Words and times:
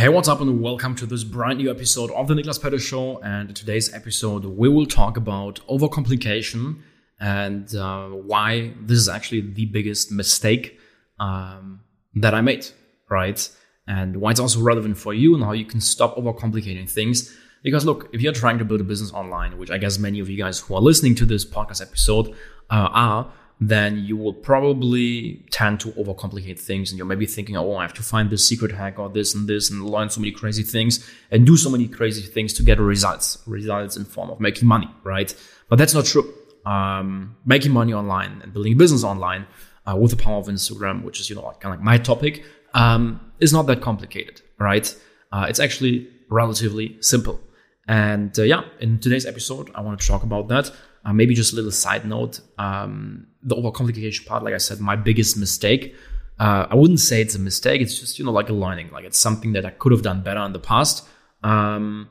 Hey, 0.00 0.08
what's 0.08 0.28
up, 0.28 0.40
and 0.40 0.62
welcome 0.62 0.94
to 0.94 1.04
this 1.04 1.24
brand 1.24 1.58
new 1.58 1.70
episode 1.70 2.10
of 2.12 2.26
the 2.26 2.32
Niklas 2.32 2.58
Pedde 2.58 2.80
Show. 2.80 3.18
And 3.18 3.50
in 3.50 3.54
today's 3.54 3.92
episode, 3.92 4.46
we 4.46 4.66
will 4.66 4.86
talk 4.86 5.18
about 5.18 5.60
overcomplication 5.68 6.78
and 7.20 7.74
uh, 7.74 8.06
why 8.08 8.72
this 8.80 8.96
is 8.96 9.10
actually 9.10 9.42
the 9.42 9.66
biggest 9.66 10.10
mistake 10.10 10.80
um, 11.18 11.82
that 12.14 12.32
I 12.32 12.40
made, 12.40 12.66
right? 13.10 13.46
And 13.86 14.16
why 14.16 14.30
it's 14.30 14.40
also 14.40 14.62
relevant 14.62 14.96
for 14.96 15.12
you 15.12 15.34
and 15.34 15.44
how 15.44 15.52
you 15.52 15.66
can 15.66 15.82
stop 15.82 16.16
overcomplicating 16.16 16.88
things. 16.88 17.36
Because 17.62 17.84
look, 17.84 18.08
if 18.14 18.22
you're 18.22 18.32
trying 18.32 18.56
to 18.56 18.64
build 18.64 18.80
a 18.80 18.84
business 18.84 19.12
online, 19.12 19.58
which 19.58 19.70
I 19.70 19.76
guess 19.76 19.98
many 19.98 20.18
of 20.18 20.30
you 20.30 20.38
guys 20.38 20.60
who 20.60 20.76
are 20.76 20.80
listening 20.80 21.14
to 21.16 21.26
this 21.26 21.44
podcast 21.44 21.82
episode 21.82 22.30
uh, 22.70 22.88
are, 22.90 23.32
then 23.60 23.98
you 23.98 24.16
will 24.16 24.32
probably 24.32 25.44
tend 25.50 25.78
to 25.80 25.92
overcomplicate 25.92 26.58
things 26.58 26.90
and 26.90 26.96
you're 26.96 27.06
maybe 27.06 27.26
thinking, 27.26 27.58
oh, 27.58 27.76
I 27.76 27.82
have 27.82 27.92
to 27.94 28.02
find 28.02 28.30
this 28.30 28.46
secret 28.46 28.72
hack 28.72 28.98
or 28.98 29.10
this 29.10 29.34
and 29.34 29.46
this 29.46 29.70
and 29.70 29.84
learn 29.84 30.08
so 30.08 30.20
many 30.20 30.32
crazy 30.32 30.62
things 30.62 31.06
and 31.30 31.46
do 31.46 31.58
so 31.58 31.68
many 31.68 31.86
crazy 31.86 32.22
things 32.22 32.54
to 32.54 32.62
get 32.62 32.78
results, 32.78 33.38
results 33.46 33.98
in 33.98 34.06
form 34.06 34.30
of 34.30 34.40
making 34.40 34.66
money, 34.66 34.88
right? 35.04 35.34
But 35.68 35.76
that's 35.76 35.92
not 35.92 36.06
true. 36.06 36.32
Um, 36.64 37.36
making 37.44 37.72
money 37.72 37.92
online 37.92 38.40
and 38.42 38.52
building 38.52 38.72
a 38.72 38.76
business 38.76 39.04
online 39.04 39.46
uh, 39.86 39.94
with 39.94 40.10
the 40.12 40.16
power 40.16 40.38
of 40.38 40.46
Instagram, 40.46 41.04
which 41.04 41.20
is, 41.20 41.28
you 41.28 41.36
know, 41.36 41.42
kind 41.60 41.74
of 41.74 41.80
like 41.80 41.84
my 41.84 41.98
topic, 41.98 42.42
um, 42.72 43.20
is 43.40 43.52
not 43.52 43.66
that 43.66 43.82
complicated, 43.82 44.40
right? 44.58 44.94
Uh, 45.32 45.46
it's 45.48 45.60
actually 45.60 46.08
relatively 46.30 46.96
simple. 47.00 47.40
And 47.86 48.36
uh, 48.38 48.42
yeah, 48.42 48.62
in 48.80 49.00
today's 49.00 49.26
episode, 49.26 49.70
I 49.74 49.82
want 49.82 50.00
to 50.00 50.06
talk 50.06 50.22
about 50.22 50.48
that. 50.48 50.70
Uh, 51.04 51.12
maybe 51.12 51.34
just 51.34 51.52
a 51.52 51.56
little 51.56 51.70
side 51.70 52.04
note. 52.04 52.40
Um, 52.58 53.26
the 53.42 53.56
overcomplication 53.56 54.26
part, 54.26 54.44
like 54.44 54.54
I 54.54 54.58
said, 54.58 54.80
my 54.80 54.96
biggest 54.96 55.36
mistake. 55.36 55.94
Uh, 56.38 56.66
I 56.70 56.74
wouldn't 56.74 57.00
say 57.00 57.20
it's 57.20 57.34
a 57.34 57.38
mistake. 57.38 57.80
It's 57.80 57.98
just, 57.98 58.18
you 58.18 58.24
know, 58.24 58.32
like 58.32 58.48
a 58.48 58.52
learning. 58.52 58.90
Like 58.90 59.04
it's 59.04 59.18
something 59.18 59.52
that 59.52 59.64
I 59.64 59.70
could 59.70 59.92
have 59.92 60.02
done 60.02 60.22
better 60.22 60.40
in 60.40 60.52
the 60.52 60.58
past. 60.58 61.06
Um, 61.42 62.08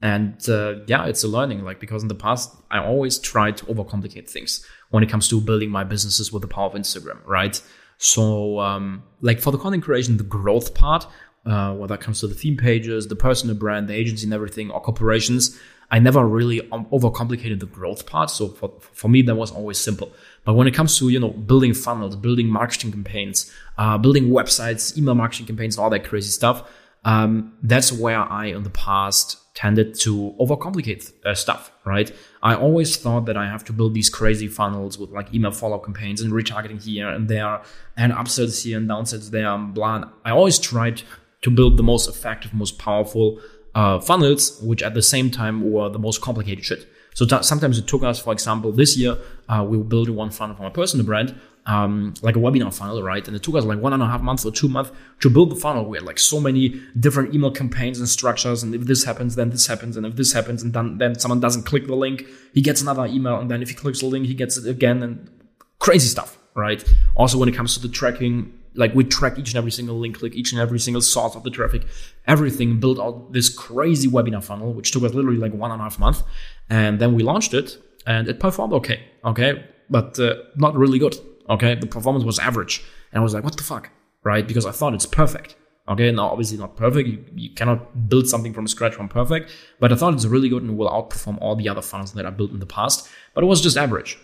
and 0.00 0.36
uh, 0.48 0.76
yeah, 0.86 1.06
it's 1.06 1.22
a 1.22 1.28
learning. 1.28 1.64
Like 1.64 1.80
because 1.80 2.02
in 2.02 2.08
the 2.08 2.14
past, 2.14 2.54
I 2.70 2.78
always 2.78 3.18
tried 3.18 3.56
to 3.58 3.66
overcomplicate 3.66 4.28
things 4.28 4.64
when 4.90 5.02
it 5.02 5.08
comes 5.08 5.28
to 5.28 5.40
building 5.40 5.70
my 5.70 5.84
businesses 5.84 6.32
with 6.32 6.42
the 6.42 6.48
power 6.48 6.66
of 6.66 6.72
Instagram, 6.74 7.24
right? 7.26 7.60
So, 7.98 8.58
um, 8.58 9.04
like 9.20 9.40
for 9.40 9.52
the 9.52 9.58
content 9.58 9.84
creation, 9.84 10.16
the 10.16 10.24
growth 10.24 10.74
part, 10.74 11.06
uh, 11.46 11.72
whether 11.74 11.94
it 11.94 12.00
comes 12.00 12.20
to 12.20 12.26
the 12.26 12.34
theme 12.34 12.56
pages, 12.56 13.06
the 13.06 13.16
personal 13.16 13.54
brand, 13.54 13.88
the 13.88 13.94
agency, 13.94 14.24
and 14.26 14.34
everything, 14.34 14.70
or 14.72 14.80
corporations, 14.80 15.58
I 15.92 15.98
never 15.98 16.26
really 16.26 16.60
um, 16.72 16.86
overcomplicated 16.86 17.60
the 17.60 17.66
growth 17.66 18.06
part. 18.06 18.30
So 18.30 18.48
for, 18.48 18.72
for 18.80 19.08
me, 19.08 19.20
that 19.22 19.34
was 19.34 19.52
always 19.52 19.76
simple. 19.78 20.10
But 20.44 20.54
when 20.54 20.66
it 20.66 20.72
comes 20.72 20.98
to, 20.98 21.10
you 21.10 21.20
know, 21.20 21.28
building 21.28 21.74
funnels, 21.74 22.16
building 22.16 22.48
marketing 22.48 22.92
campaigns, 22.92 23.52
uh, 23.76 23.98
building 23.98 24.30
websites, 24.30 24.96
email 24.96 25.14
marketing 25.14 25.46
campaigns, 25.46 25.76
all 25.76 25.90
that 25.90 26.04
crazy 26.04 26.30
stuff, 26.30 26.68
um, 27.04 27.52
that's 27.62 27.92
where 27.92 28.20
I, 28.20 28.46
in 28.46 28.62
the 28.62 28.70
past, 28.70 29.38
tended 29.54 29.94
to 30.00 30.34
overcomplicate 30.40 31.12
uh, 31.26 31.34
stuff, 31.34 31.70
right? 31.84 32.10
I 32.42 32.54
always 32.54 32.96
thought 32.96 33.26
that 33.26 33.36
I 33.36 33.46
have 33.46 33.62
to 33.64 33.72
build 33.74 33.92
these 33.92 34.08
crazy 34.08 34.48
funnels 34.48 34.98
with 34.98 35.10
like 35.10 35.34
email 35.34 35.50
follow 35.50 35.76
up 35.76 35.84
campaigns 35.84 36.22
and 36.22 36.32
retargeting 36.32 36.82
here 36.82 37.08
and 37.08 37.28
there 37.28 37.60
and 37.98 38.14
upsells 38.14 38.64
here 38.64 38.78
and 38.78 38.88
downsells 38.88 39.30
there 39.30 39.48
and 39.48 39.74
blah. 39.74 40.04
I 40.24 40.30
always 40.30 40.58
tried 40.58 41.02
to 41.42 41.50
build 41.50 41.76
the 41.76 41.82
most 41.82 42.08
effective, 42.08 42.54
most 42.54 42.78
powerful 42.78 43.42
uh, 43.74 44.00
funnels, 44.00 44.60
which 44.62 44.82
at 44.82 44.94
the 44.94 45.02
same 45.02 45.30
time 45.30 45.72
were 45.72 45.88
the 45.88 45.98
most 45.98 46.20
complicated 46.20 46.64
shit. 46.64 46.88
So 47.14 47.26
t- 47.26 47.42
sometimes 47.42 47.78
it 47.78 47.86
took 47.86 48.02
us, 48.02 48.18
for 48.18 48.32
example, 48.32 48.72
this 48.72 48.96
year, 48.96 49.18
uh, 49.48 49.64
we 49.68 49.76
building 49.78 50.14
one 50.14 50.30
funnel 50.30 50.56
for 50.56 50.62
my 50.62 50.70
personal 50.70 51.04
brand, 51.04 51.38
um, 51.66 52.14
like 52.22 52.36
a 52.36 52.38
webinar 52.38 52.74
funnel, 52.74 53.02
right? 53.02 53.26
And 53.26 53.36
it 53.36 53.42
took 53.42 53.54
us 53.54 53.64
like 53.64 53.78
one 53.78 53.92
and 53.92 54.02
a 54.02 54.06
half 54.06 54.22
months 54.22 54.44
or 54.44 54.50
two 54.50 54.68
months 54.68 54.90
to 55.20 55.30
build 55.30 55.50
the 55.50 55.56
funnel. 55.56 55.84
We 55.84 55.98
had 55.98 56.06
like 56.06 56.18
so 56.18 56.40
many 56.40 56.80
different 56.98 57.34
email 57.34 57.50
campaigns 57.50 57.98
and 57.98 58.08
structures. 58.08 58.62
And 58.62 58.74
if 58.74 58.82
this 58.82 59.04
happens, 59.04 59.36
then 59.36 59.50
this 59.50 59.66
happens. 59.66 59.96
And 59.96 60.06
if 60.06 60.16
this 60.16 60.32
happens, 60.32 60.62
and 60.62 60.72
then, 60.72 60.98
then 60.98 61.18
someone 61.18 61.40
doesn't 61.40 61.64
click 61.64 61.86
the 61.86 61.94
link, 61.94 62.26
he 62.54 62.62
gets 62.62 62.80
another 62.80 63.06
email. 63.06 63.38
And 63.38 63.50
then 63.50 63.62
if 63.62 63.68
he 63.68 63.74
clicks 63.74 64.00
the 64.00 64.06
link, 64.06 64.26
he 64.26 64.34
gets 64.34 64.56
it 64.56 64.66
again 64.66 65.02
and 65.02 65.30
crazy 65.78 66.08
stuff, 66.08 66.38
right? 66.54 66.82
Also, 67.14 67.38
when 67.38 67.48
it 67.48 67.54
comes 67.54 67.74
to 67.74 67.80
the 67.80 67.88
tracking, 67.88 68.58
like 68.74 68.94
we 68.94 69.04
track 69.04 69.38
each 69.38 69.50
and 69.50 69.56
every 69.56 69.70
single 69.70 69.98
link 69.98 70.18
click, 70.18 70.34
each 70.34 70.52
and 70.52 70.60
every 70.60 70.78
single 70.78 71.02
source 71.02 71.34
of 71.34 71.42
the 71.42 71.50
traffic, 71.50 71.82
everything, 72.26 72.80
built 72.80 72.98
out 72.98 73.32
this 73.32 73.48
crazy 73.48 74.08
webinar 74.08 74.42
funnel, 74.42 74.72
which 74.72 74.92
took 74.92 75.02
us 75.02 75.14
literally 75.14 75.38
like 75.38 75.52
one 75.52 75.70
and 75.70 75.80
a 75.80 75.84
half 75.84 75.98
month. 75.98 76.22
And 76.70 76.98
then 76.98 77.14
we 77.14 77.22
launched 77.22 77.54
it 77.54 77.78
and 78.06 78.28
it 78.28 78.40
performed 78.40 78.72
okay. 78.74 79.04
Okay. 79.24 79.64
But 79.90 80.18
uh, 80.18 80.34
not 80.56 80.74
really 80.76 80.98
good. 80.98 81.16
Okay. 81.50 81.74
The 81.74 81.86
performance 81.86 82.24
was 82.24 82.38
average. 82.38 82.82
And 83.12 83.20
I 83.20 83.22
was 83.22 83.34
like, 83.34 83.44
what 83.44 83.56
the 83.56 83.62
fuck? 83.62 83.90
Right. 84.24 84.46
Because 84.46 84.64
I 84.64 84.70
thought 84.70 84.94
it's 84.94 85.06
perfect. 85.06 85.56
Okay. 85.88 86.10
Now, 86.12 86.28
obviously 86.28 86.58
not 86.58 86.76
perfect. 86.76 87.08
You, 87.08 87.24
you 87.34 87.50
cannot 87.54 88.08
build 88.08 88.28
something 88.28 88.54
from 88.54 88.66
scratch 88.66 88.94
from 88.94 89.08
perfect, 89.08 89.50
but 89.80 89.92
I 89.92 89.96
thought 89.96 90.14
it's 90.14 90.24
really 90.24 90.48
good 90.48 90.62
and 90.62 90.78
will 90.78 90.88
outperform 90.88 91.38
all 91.40 91.56
the 91.56 91.68
other 91.68 91.82
funnels 91.82 92.12
that 92.12 92.24
I 92.24 92.30
built 92.30 92.52
in 92.52 92.60
the 92.60 92.66
past, 92.66 93.08
but 93.34 93.42
it 93.44 93.48
was 93.48 93.60
just 93.60 93.76
average. 93.76 94.16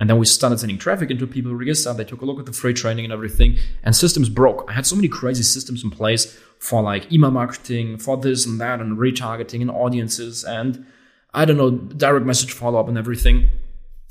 And 0.00 0.10
then 0.10 0.18
we 0.18 0.26
started 0.26 0.58
sending 0.58 0.78
traffic 0.78 1.10
into 1.10 1.26
people 1.26 1.52
who 1.52 1.56
registered. 1.56 1.96
They 1.96 2.04
took 2.04 2.20
a 2.20 2.24
look 2.24 2.40
at 2.40 2.46
the 2.46 2.52
free 2.52 2.74
training 2.74 3.04
and 3.04 3.12
everything, 3.12 3.58
and 3.84 3.94
systems 3.94 4.28
broke. 4.28 4.66
I 4.68 4.72
had 4.72 4.86
so 4.86 4.96
many 4.96 5.08
crazy 5.08 5.44
systems 5.44 5.84
in 5.84 5.90
place 5.90 6.36
for 6.58 6.82
like 6.82 7.12
email 7.12 7.30
marketing, 7.30 7.98
for 7.98 8.16
this 8.16 8.44
and 8.44 8.60
that, 8.60 8.80
and 8.80 8.98
retargeting 8.98 9.60
and 9.60 9.70
audiences, 9.70 10.42
and 10.44 10.84
I 11.32 11.44
don't 11.44 11.56
know, 11.56 11.70
direct 11.70 12.26
message 12.26 12.52
follow 12.52 12.80
up 12.80 12.88
and 12.88 12.98
everything. 12.98 13.48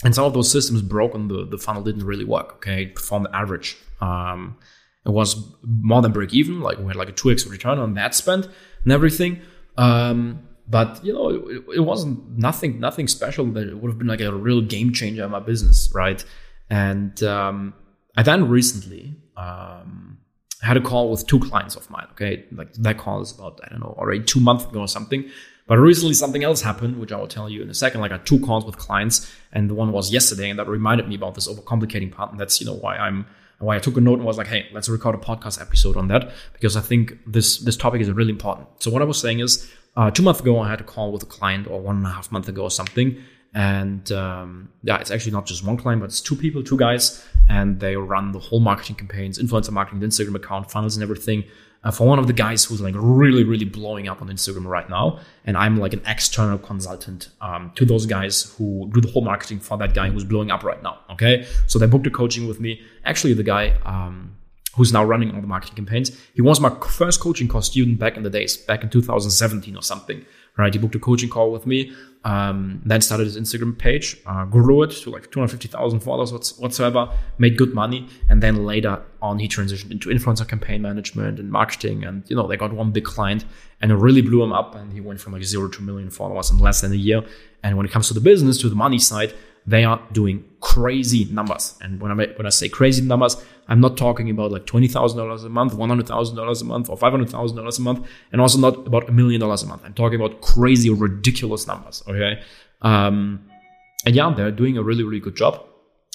And 0.05 0.13
some 0.13 0.25
of 0.25 0.33
those 0.33 0.51
systems 0.51 0.81
broke, 0.81 1.15
and 1.15 1.29
the, 1.29 1.45
the 1.45 1.57
funnel 1.57 1.83
didn't 1.83 2.05
really 2.05 2.25
work. 2.25 2.55
Okay, 2.55 2.83
it 2.83 2.95
performed 2.95 3.27
average. 3.33 3.77
Um, 4.01 4.57
it 5.05 5.09
was 5.09 5.53
more 5.63 6.01
than 6.01 6.11
break 6.11 6.33
even. 6.33 6.61
Like 6.61 6.77
we 6.77 6.87
had 6.87 6.95
like 6.95 7.09
a 7.09 7.13
two 7.13 7.31
x 7.31 7.45
return 7.45 7.77
on 7.77 7.93
that 7.95 8.15
spend 8.15 8.49
and 8.83 8.91
everything. 8.91 9.41
Um, 9.77 10.47
but 10.67 11.03
you 11.03 11.13
know 11.13 11.29
it, 11.29 11.63
it, 11.75 11.79
wasn't 11.81 12.37
nothing 12.37 12.79
nothing 12.79 13.07
special 13.07 13.45
that 13.45 13.67
it 13.67 13.77
would 13.77 13.89
have 13.89 13.97
been 13.97 14.07
like 14.07 14.21
a 14.21 14.33
real 14.33 14.61
game 14.61 14.93
changer 14.93 15.23
in 15.23 15.31
my 15.31 15.39
business 15.39 15.91
right? 15.93 16.23
And 16.69 17.21
um, 17.23 17.73
i 18.15 18.23
then 18.23 18.47
recently 18.47 19.15
um, 19.37 20.17
had 20.61 20.77
a 20.77 20.81
call 20.81 21.09
with 21.09 21.27
two 21.27 21.39
clients 21.39 21.75
of 21.75 21.89
mine 21.89 22.07
okay? 22.11 22.45
Like 22.51 22.73
that 22.73 22.97
call 22.97 23.21
is 23.21 23.31
about 23.31 23.59
i 23.63 23.69
don't 23.69 23.81
know 23.81 23.95
already 23.97 24.23
two 24.23 24.39
months 24.39 24.65
ago 24.65 24.81
or 24.81 24.87
something. 24.87 25.29
But 25.65 25.77
recently 25.77 26.13
something 26.13 26.43
else 26.43 26.61
happened 26.61 26.99
which 26.99 27.11
i 27.11 27.17
will 27.17 27.27
tell 27.27 27.49
you 27.49 27.61
in 27.61 27.69
a 27.69 27.73
second. 27.73 28.01
Like 28.01 28.11
i 28.11 28.15
had 28.15 28.25
two 28.25 28.39
calls 28.39 28.65
with 28.65 28.77
clients 28.77 29.31
and 29.51 29.69
the 29.69 29.73
one 29.73 29.91
was 29.91 30.11
yesterday 30.11 30.49
and 30.49 30.59
that 30.59 30.67
reminded 30.67 31.07
me 31.07 31.15
about 31.15 31.35
this 31.35 31.47
overcomplicating 31.47 32.11
part 32.11 32.31
and 32.31 32.39
that's 32.39 32.59
you 32.59 32.67
know 32.67 32.75
why 32.75 32.97
i'm 32.97 33.25
why 33.63 33.75
I 33.75 33.79
took 33.79 33.97
a 33.97 34.01
note 34.01 34.19
and 34.19 34.25
was 34.25 34.37
like, 34.37 34.47
hey, 34.47 34.67
let's 34.73 34.89
record 34.89 35.15
a 35.15 35.17
podcast 35.17 35.61
episode 35.61 35.95
on 35.97 36.07
that 36.09 36.31
because 36.53 36.75
I 36.75 36.81
think 36.81 37.17
this 37.25 37.59
this 37.59 37.77
topic 37.77 38.01
is 38.01 38.11
really 38.11 38.31
important. 38.31 38.67
So 38.79 38.91
what 38.91 39.01
I 39.01 39.05
was 39.05 39.19
saying 39.19 39.39
is 39.39 39.69
uh, 39.95 40.11
two 40.11 40.23
months 40.23 40.39
ago, 40.39 40.59
I 40.59 40.69
had 40.69 40.81
a 40.81 40.83
call 40.83 41.11
with 41.11 41.23
a 41.23 41.27
client, 41.27 41.67
or 41.67 41.79
one 41.79 41.97
and 41.97 42.05
a 42.05 42.09
half 42.09 42.31
month 42.31 42.47
ago, 42.47 42.63
or 42.63 42.71
something. 42.71 43.21
And 43.53 44.11
um, 44.11 44.69
yeah, 44.81 44.97
it's 44.97 45.11
actually 45.11 45.33
not 45.33 45.45
just 45.45 45.63
one 45.63 45.77
client, 45.77 46.01
but 46.01 46.05
it's 46.05 46.21
two 46.21 46.35
people, 46.35 46.63
two 46.63 46.77
guys, 46.77 47.23
and 47.49 47.79
they 47.79 47.95
run 47.95 48.31
the 48.31 48.39
whole 48.39 48.59
marketing 48.59 48.95
campaigns, 48.95 49.37
influencer 49.37 49.71
marketing, 49.71 49.99
the 49.99 50.07
Instagram 50.07 50.35
account, 50.35 50.71
funnels, 50.71 50.95
and 50.95 51.03
everything. 51.03 51.43
Uh, 51.83 51.91
for 51.91 52.07
one 52.07 52.17
of 52.17 52.27
the 52.27 52.33
guys 52.33 52.63
who's 52.63 52.79
like 52.79 52.95
really, 52.97 53.43
really 53.43 53.65
blowing 53.65 54.07
up 54.07 54.21
on 54.21 54.29
Instagram 54.29 54.65
right 54.65 54.89
now, 54.89 55.19
and 55.45 55.57
I'm 55.57 55.77
like 55.77 55.93
an 55.93 56.01
external 56.07 56.57
consultant 56.57 57.29
um, 57.41 57.71
to 57.75 57.85
those 57.85 58.05
guys 58.05 58.55
who 58.57 58.89
do 58.93 59.01
the 59.01 59.11
whole 59.11 59.21
marketing 59.21 59.59
for 59.59 59.77
that 59.77 59.93
guy 59.93 60.09
who's 60.09 60.23
blowing 60.23 60.49
up 60.49 60.63
right 60.63 60.81
now. 60.81 60.99
Okay, 61.11 61.45
so 61.67 61.77
they 61.77 61.85
booked 61.85 62.07
a 62.07 62.09
coaching 62.09 62.47
with 62.47 62.59
me. 62.59 62.81
Actually, 63.05 63.33
the 63.33 63.43
guy. 63.43 63.77
Um, 63.85 64.37
who's 64.75 64.91
now 64.91 65.03
running 65.03 65.33
all 65.33 65.41
the 65.41 65.47
marketing 65.47 65.75
campaigns. 65.75 66.11
He 66.33 66.41
was 66.41 66.59
my 66.59 66.69
first 66.87 67.19
coaching 67.19 67.47
call 67.47 67.61
student 67.61 67.99
back 67.99 68.17
in 68.17 68.23
the 68.23 68.29
days, 68.29 68.57
back 68.57 68.83
in 68.83 68.89
2017 68.89 69.75
or 69.75 69.81
something. 69.81 70.25
Right, 70.55 70.71
he 70.71 70.79
booked 70.79 70.93
a 70.93 70.99
coaching 70.99 71.29
call 71.29 71.51
with 71.51 71.65
me, 71.65 71.91
um, 72.25 72.79
then 72.85 73.01
started 73.01 73.23
his 73.23 73.39
Instagram 73.39 73.75
page, 73.75 74.17
uh, 74.27 74.45
grew 74.45 74.83
it 74.83 74.91
to 74.91 75.09
like 75.09 75.31
250,000 75.31 75.99
followers 76.01 76.31
whatsoever, 76.59 77.09
made 77.39 77.57
good 77.57 77.73
money, 77.73 78.07
and 78.29 78.43
then 78.43 78.63
later 78.63 79.01
on 79.19 79.39
he 79.39 79.47
transitioned 79.47 79.89
into 79.89 80.09
influencer 80.09 80.47
campaign 80.47 80.83
management 80.83 81.39
and 81.39 81.51
marketing, 81.51 82.03
and 82.03 82.23
you 82.29 82.35
know 82.35 82.45
they 82.45 82.55
got 82.55 82.71
one 82.71 82.91
big 82.91 83.03
client, 83.03 83.45
and 83.81 83.91
it 83.91 83.95
really 83.95 84.21
blew 84.21 84.43
him 84.43 84.53
up, 84.53 84.75
and 84.75 84.93
he 84.93 85.01
went 85.01 85.19
from 85.19 85.33
like 85.33 85.43
zero 85.43 85.67
to 85.67 85.79
a 85.79 85.81
million 85.81 86.11
followers 86.11 86.51
in 86.51 86.59
less 86.59 86.81
than 86.81 86.91
a 86.91 86.95
year. 86.95 87.23
And 87.63 87.75
when 87.75 87.87
it 87.87 87.91
comes 87.91 88.07
to 88.09 88.13
the 88.13 88.21
business, 88.21 88.59
to 88.59 88.69
the 88.69 88.75
money 88.75 88.99
side, 88.99 89.33
they 89.65 89.83
are 89.83 90.01
doing 90.11 90.43
crazy 90.59 91.25
numbers. 91.25 91.75
And 91.81 92.01
when 92.01 92.11
I 92.11 92.15
when 92.15 92.45
I 92.45 92.49
say 92.49 92.69
crazy 92.69 93.01
numbers, 93.01 93.37
I'm 93.67 93.79
not 93.79 93.97
talking 93.97 94.29
about 94.29 94.51
like 94.51 94.65
twenty 94.65 94.87
thousand 94.87 95.17
dollars 95.17 95.43
a 95.43 95.49
month, 95.49 95.73
one 95.73 95.89
hundred 95.89 96.07
thousand 96.07 96.35
dollars 96.35 96.61
a 96.61 96.65
month, 96.65 96.89
or 96.89 96.97
five 96.97 97.11
hundred 97.11 97.29
thousand 97.29 97.57
dollars 97.57 97.79
a 97.79 97.81
month, 97.81 98.07
and 98.31 98.41
also 98.41 98.57
not 98.57 98.87
about 98.87 99.09
a 99.09 99.11
million 99.11 99.39
dollars 99.39 99.63
a 99.63 99.67
month. 99.67 99.81
I'm 99.85 99.93
talking 99.93 100.19
about 100.19 100.41
crazy, 100.41 100.89
ridiculous 100.89 101.67
numbers. 101.67 102.03
Okay, 102.07 102.41
um, 102.81 103.45
and 104.05 104.15
yeah, 104.15 104.33
they're 104.35 104.51
doing 104.51 104.77
a 104.77 104.83
really, 104.83 105.03
really 105.03 105.21
good 105.21 105.35
job. 105.35 105.63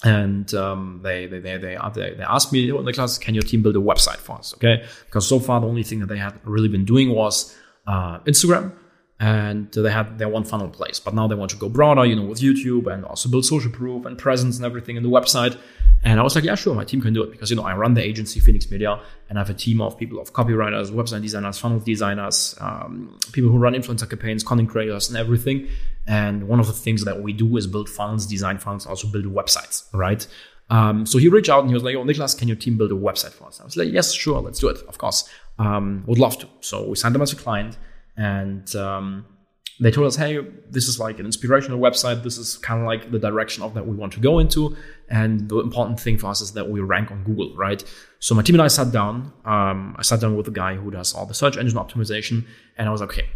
And 0.05 0.55
um, 0.55 1.01
they, 1.03 1.27
they 1.27 1.41
they 1.41 1.57
they 1.57 1.77
they 1.95 2.15
they 2.15 2.23
asked 2.23 2.53
me 2.53 2.71
in 2.71 2.85
the 2.85 2.93
class, 2.93 3.19
can 3.19 3.35
your 3.35 3.43
team 3.43 3.63
build 3.63 3.75
a 3.75 3.81
website 3.81 4.19
for 4.19 4.37
us? 4.37 4.55
Okay, 4.55 4.85
because 5.07 5.27
so 5.27 5.41
far 5.41 5.61
the 5.61 5.67
only 5.67 5.83
thing 5.83 5.99
that 6.01 6.07
they 6.07 6.19
had 6.19 6.39
really 6.45 6.69
been 6.69 6.85
doing 6.85 7.11
was 7.11 7.57
uh, 7.87 8.21
Instagram 8.21 8.73
and 9.21 9.71
they 9.73 9.91
had 9.91 10.19
their 10.19 10.29
one 10.29 10.45
funnel 10.45 10.69
place. 10.69 11.01
But 11.01 11.15
now 11.15 11.27
they 11.27 11.35
want 11.35 11.51
to 11.51 11.57
go 11.57 11.69
broader, 11.69 12.05
you 12.05 12.15
know, 12.15 12.23
with 12.23 12.41
YouTube 12.41 12.93
and 12.93 13.05
also 13.05 13.29
build 13.29 13.45
social 13.45 13.71
proof 13.71 14.07
and 14.07 14.17
presence 14.17 14.57
and 14.57 14.65
everything 14.65 14.97
in 14.97 15.03
the 15.03 15.09
website. 15.09 15.59
And 16.05 16.21
I 16.21 16.23
was 16.23 16.37
like, 16.37 16.45
yeah, 16.45 16.55
sure, 16.55 16.77
my 16.77 16.85
team 16.85 17.01
can 17.01 17.13
do 17.13 17.25
it 17.25 17.33
because, 17.33 17.51
you 17.51 17.57
know, 17.57 17.65
I 17.65 17.75
run 17.75 17.95
the 17.95 18.03
agency 18.03 18.39
Phoenix 18.39 18.71
Media 18.71 19.01
and 19.29 19.37
I 19.37 19.41
have 19.41 19.51
a 19.51 19.55
team 19.55 19.81
of 19.81 19.99
people 19.99 20.21
of 20.21 20.33
copywriters, 20.33 20.93
website 20.93 21.23
designers, 21.23 21.59
funnel 21.59 21.81
designers, 21.81 22.55
um, 22.61 23.19
people 23.33 23.51
who 23.51 23.59
run 23.59 23.75
influencer 23.75 24.09
campaigns, 24.09 24.45
content 24.45 24.71
creators 24.71 25.09
and 25.09 25.19
everything. 25.19 25.69
And 26.07 26.47
one 26.47 26.61
of 26.61 26.69
the 26.69 26.73
things 26.73 27.05
that 27.05 27.21
we 27.21 27.33
do 27.33 27.57
is 27.57 27.67
build 27.67 27.89
funnels, 27.89 28.27
design 28.27 28.59
funnels, 28.59 28.87
also 28.87 29.09
build 29.09 29.25
websites, 29.25 29.93
right? 29.93 30.25
Um, 30.71 31.05
so 31.05 31.19
he 31.19 31.29
reached 31.29 31.49
out 31.49 31.61
and 31.61 31.69
he 31.71 31.75
was 31.75 31.83
like, 31.83 31.97
oh, 31.97 32.05
Niklas, 32.05 32.39
can 32.39 32.47
your 32.47 32.57
team 32.57 32.77
build 32.77 32.93
a 32.93 32.95
website 32.95 33.33
for 33.33 33.49
us? 33.49 33.61
I 33.61 33.65
was 33.65 33.77
like, 33.77 33.91
yes, 33.91 34.13
sure, 34.13 34.41
let's 34.41 34.61
do 34.61 34.69
it. 34.69 34.79
Of 34.87 34.99
course. 34.99 35.29
Um, 35.59 36.05
would 36.07 36.19
love 36.19 36.39
to. 36.39 36.49
So 36.61 36.87
we 36.87 36.95
signed 36.95 37.17
them 37.17 37.23
as 37.23 37.33
a 37.33 37.37
client 37.37 37.77
and, 38.19 38.75
um, 38.77 39.25
they 39.81 39.93
told 39.93 40.09
us, 40.09 40.17
hey, 40.17 40.39
this 40.69 40.89
is 40.89 40.99
like 40.99 41.21
an 41.21 41.27
inspirational 41.27 41.79
website. 41.79 42.25
This 42.25 42.37
is 42.37 42.57
kind 42.57 42.81
of 42.81 42.87
like 42.87 43.13
the 43.13 43.19
direction 43.19 43.63
of 43.63 43.75
that 43.75 43.87
we 43.87 43.95
want 43.95 44.13
to 44.15 44.21
go 44.21 44.41
into. 44.41 44.77
And 45.09 45.49
the 45.49 45.61
important 45.61 46.01
thing 46.01 46.19
for 46.19 46.27
us 46.27 46.41
is 46.41 46.53
that 46.53 46.69
we 46.69 46.81
rank 46.81 47.13
on 47.13 47.23
Google, 47.23 47.55
right? 47.57 47.83
So 48.19 48.35
my 48.35 48.43
team 48.43 48.57
and 48.57 48.63
I 48.63 48.67
sat 48.67 48.91
down. 48.91 49.33
Um, 49.45 49.95
I 49.97 50.03
sat 50.03 50.21
down 50.21 50.37
with 50.37 50.47
the 50.47 50.53
guy 50.53 50.75
who 50.75 50.91
does 50.91 51.15
all 51.15 51.27
the 51.27 51.35
search 51.35 51.57
engine 51.57 51.79
optimization, 51.79 52.45
and 52.77 52.89
I 52.89 52.93
was 52.93 53.01
like, 53.01 53.11
okay, 53.11 53.29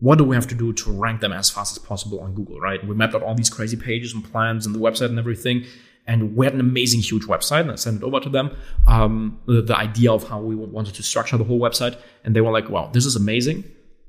what 0.00 0.16
do 0.16 0.24
we 0.24 0.34
have 0.36 0.46
to 0.48 0.54
do 0.54 0.72
to 0.72 0.92
rank 0.92 1.20
them 1.20 1.32
as 1.32 1.50
fast 1.50 1.76
as 1.76 1.82
possible 1.82 2.20
on 2.20 2.34
Google, 2.34 2.60
right? 2.60 2.84
We 2.86 2.94
mapped 2.94 3.14
out 3.14 3.22
all 3.22 3.34
these 3.34 3.50
crazy 3.50 3.76
pages 3.76 4.14
and 4.14 4.24
plans 4.24 4.64
and 4.66 4.74
the 4.74 4.78
website 4.78 5.06
and 5.06 5.18
everything. 5.18 5.64
And 6.06 6.36
we 6.36 6.44
had 6.44 6.54
an 6.54 6.60
amazing, 6.60 7.00
huge 7.00 7.24
website, 7.24 7.62
and 7.62 7.72
I 7.72 7.76
sent 7.76 8.02
it 8.02 8.04
over 8.04 8.20
to 8.20 8.28
them. 8.28 8.54
Um, 8.86 9.40
the, 9.46 9.62
the, 9.62 9.76
idea 9.76 10.12
of 10.12 10.28
how 10.28 10.40
we 10.40 10.54
wanted 10.54 10.94
to 10.96 11.02
structure 11.02 11.38
the 11.38 11.44
whole 11.44 11.58
website, 11.58 11.98
and 12.24 12.36
they 12.36 12.42
were 12.42 12.52
like, 12.52 12.68
"Wow, 12.68 12.90
this 12.92 13.06
is 13.06 13.16
amazing." 13.16 13.64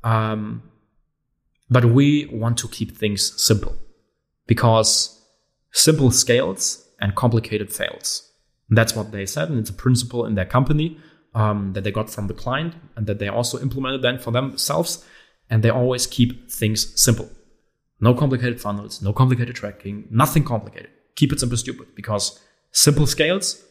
Um, 0.06 0.62
but 1.70 1.86
we 1.86 2.28
want 2.28 2.58
to 2.60 2.68
keep 2.70 2.96
things 2.96 3.42
simple 3.42 3.76
because 4.48 5.20
simple 5.72 6.12
scales 6.12 6.88
and 7.02 7.16
complicated 7.16 7.74
fails. 7.74 8.32
That's 8.70 8.96
what 8.96 9.12
they 9.12 9.26
said. 9.26 9.50
And 9.50 9.60
it's 9.60 9.72
a 9.72 9.74
principle 9.74 10.26
in 10.26 10.36
their 10.36 10.46
company 10.46 10.98
um, 11.34 11.74
that 11.74 11.84
they 11.84 11.92
got 11.92 12.10
from 12.10 12.28
the 12.28 12.34
client 12.34 12.76
and 12.96 13.08
that 13.08 13.20
they 13.20 13.28
also 13.28 13.60
implemented 13.60 14.04
then 14.04 14.20
for 14.20 14.32
themselves. 14.32 15.04
And 15.50 15.64
they 15.64 15.70
always 15.70 16.08
keep 16.08 16.52
things 16.52 17.00
simple. 17.00 17.30
No 18.00 18.14
complicated 18.14 18.62
funnels, 18.62 19.02
no 19.02 19.12
complicated 19.12 19.56
tracking, 19.56 20.08
nothing 20.12 20.44
complicated. 20.44 20.90
Keep 21.16 21.34
it 21.34 21.40
simple, 21.40 21.58
stupid 21.58 21.96
because 21.96 22.40
simple 22.72 23.08
scales, 23.08 23.64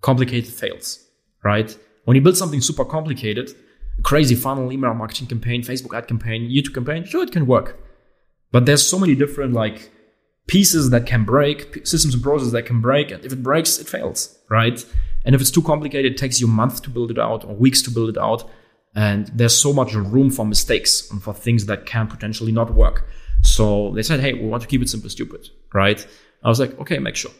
complicated 0.00 0.52
fails, 0.52 1.04
right? 1.44 1.76
When 2.04 2.14
you 2.14 2.20
build 2.20 2.36
something 2.36 2.60
super 2.60 2.84
complicated, 2.84 3.54
crazy 4.02 4.34
funnel, 4.34 4.72
email 4.72 4.94
marketing 4.94 5.26
campaign, 5.26 5.62
Facebook 5.62 5.96
ad 5.96 6.08
campaign, 6.08 6.50
YouTube 6.50 6.74
campaign, 6.74 7.04
sure, 7.04 7.24
it 7.24 7.32
can 7.32 7.46
work. 7.46 7.78
But 8.52 8.66
there's 8.66 8.86
so 8.86 8.98
many 8.98 9.14
different 9.14 9.52
like 9.52 9.90
pieces 10.46 10.90
that 10.90 11.06
can 11.06 11.24
break, 11.24 11.86
systems 11.86 12.14
and 12.14 12.22
processes 12.22 12.52
that 12.52 12.64
can 12.64 12.80
break. 12.80 13.10
And 13.10 13.24
if 13.24 13.32
it 13.32 13.42
breaks, 13.42 13.78
it 13.78 13.88
fails, 13.88 14.38
right? 14.48 14.84
And 15.24 15.34
if 15.34 15.40
it's 15.40 15.50
too 15.50 15.62
complicated, 15.62 16.12
it 16.12 16.18
takes 16.18 16.40
you 16.40 16.46
months 16.46 16.80
to 16.80 16.90
build 16.90 17.10
it 17.10 17.18
out 17.18 17.44
or 17.44 17.54
weeks 17.54 17.82
to 17.82 17.90
build 17.90 18.08
it 18.08 18.18
out. 18.18 18.48
And 18.94 19.26
there's 19.28 19.60
so 19.60 19.72
much 19.72 19.92
room 19.94 20.30
for 20.30 20.46
mistakes 20.46 21.10
and 21.10 21.22
for 21.22 21.34
things 21.34 21.66
that 21.66 21.84
can 21.84 22.06
potentially 22.06 22.52
not 22.52 22.72
work. 22.72 23.06
So 23.42 23.92
they 23.94 24.02
said, 24.02 24.20
hey, 24.20 24.32
we 24.32 24.46
want 24.46 24.62
to 24.62 24.68
keep 24.68 24.80
it 24.80 24.88
simple, 24.88 25.10
stupid, 25.10 25.48
right? 25.74 26.06
I 26.42 26.48
was 26.48 26.60
like, 26.60 26.78
okay, 26.80 26.98
make 26.98 27.16
sure. 27.16 27.32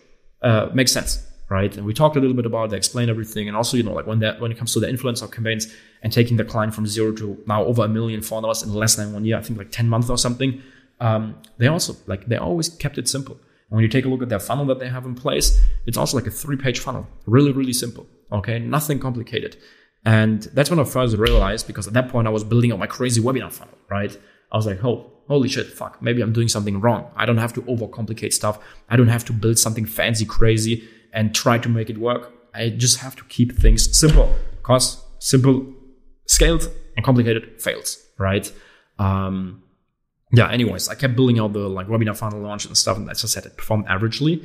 Uh, 0.42 0.68
makes 0.74 0.92
sense 0.92 1.26
right? 1.48 1.76
And 1.76 1.86
we 1.86 1.94
talked 1.94 2.16
a 2.16 2.20
little 2.20 2.34
bit 2.34 2.46
about 2.46 2.72
it, 2.72 2.76
explained 2.76 3.10
everything, 3.10 3.48
and 3.48 3.56
also 3.56 3.76
you 3.76 3.82
know 3.82 3.92
like 3.92 4.06
when 4.06 4.18
that 4.20 4.40
when 4.40 4.50
it 4.50 4.58
comes 4.58 4.72
to 4.74 4.80
the 4.80 4.86
influencer 4.86 5.30
campaigns 5.30 5.72
and 6.02 6.12
taking 6.12 6.36
the 6.36 6.44
client 6.44 6.74
from 6.74 6.86
zero 6.86 7.12
to 7.12 7.42
now 7.46 7.64
over 7.64 7.84
a 7.84 7.88
million 7.88 8.22
followers 8.22 8.62
in 8.62 8.72
less 8.72 8.96
than 8.96 9.12
one 9.12 9.24
year, 9.24 9.38
I 9.38 9.42
think 9.42 9.58
like 9.58 9.70
ten 9.70 9.88
months 9.88 10.10
or 10.10 10.18
something. 10.18 10.62
Um, 10.98 11.36
they 11.58 11.66
also 11.66 11.94
like 12.06 12.26
they 12.26 12.36
always 12.36 12.68
kept 12.68 12.98
it 12.98 13.08
simple. 13.08 13.34
And 13.68 13.76
when 13.76 13.82
you 13.82 13.88
take 13.88 14.04
a 14.04 14.08
look 14.08 14.22
at 14.22 14.28
their 14.28 14.38
funnel 14.38 14.64
that 14.66 14.78
they 14.78 14.88
have 14.88 15.04
in 15.04 15.14
place, 15.14 15.60
it's 15.86 15.96
also 15.96 16.16
like 16.16 16.26
a 16.26 16.30
three-page 16.30 16.80
funnel, 16.80 17.06
really 17.26 17.52
really 17.52 17.72
simple. 17.72 18.06
Okay, 18.32 18.58
nothing 18.58 18.98
complicated. 18.98 19.56
And 20.04 20.42
that's 20.54 20.70
when 20.70 20.78
I 20.78 20.84
first 20.84 21.16
realized 21.16 21.66
because 21.66 21.88
at 21.88 21.92
that 21.94 22.08
point 22.08 22.28
I 22.28 22.30
was 22.30 22.44
building 22.44 22.72
up 22.72 22.78
my 22.78 22.86
crazy 22.86 23.20
webinar 23.20 23.52
funnel, 23.52 23.76
right? 23.90 24.16
I 24.52 24.56
was 24.56 24.64
like, 24.64 24.84
oh, 24.84 25.10
holy 25.26 25.48
shit, 25.48 25.66
fuck, 25.66 26.00
maybe 26.00 26.22
I'm 26.22 26.32
doing 26.32 26.46
something 26.46 26.80
wrong. 26.80 27.10
I 27.16 27.26
don't 27.26 27.38
have 27.38 27.52
to 27.54 27.62
overcomplicate 27.62 28.32
stuff. 28.32 28.60
I 28.88 28.94
don't 28.94 29.08
have 29.08 29.24
to 29.24 29.32
build 29.32 29.58
something 29.58 29.84
fancy, 29.84 30.24
crazy 30.24 30.88
and 31.12 31.34
try 31.34 31.58
to 31.58 31.68
make 31.68 31.90
it 31.90 31.98
work. 31.98 32.32
I 32.54 32.70
just 32.70 32.98
have 32.98 33.16
to 33.16 33.24
keep 33.24 33.56
things 33.58 33.96
simple 33.96 34.34
because 34.56 35.02
simple 35.18 35.74
scaled 36.26 36.70
and 36.96 37.04
complicated 37.04 37.60
fails, 37.60 38.02
right? 38.18 38.50
Um, 38.98 39.62
yeah, 40.32 40.50
anyways, 40.50 40.88
I 40.88 40.94
kept 40.94 41.14
building 41.14 41.38
out 41.38 41.52
the 41.52 41.68
like 41.68 41.86
webinar 41.86 42.16
funnel 42.16 42.40
launch 42.40 42.66
and 42.66 42.76
stuff, 42.76 42.96
and 42.96 43.08
as 43.10 43.24
I 43.24 43.28
said, 43.28 43.46
it 43.46 43.56
performed 43.56 43.86
averagely. 43.86 44.44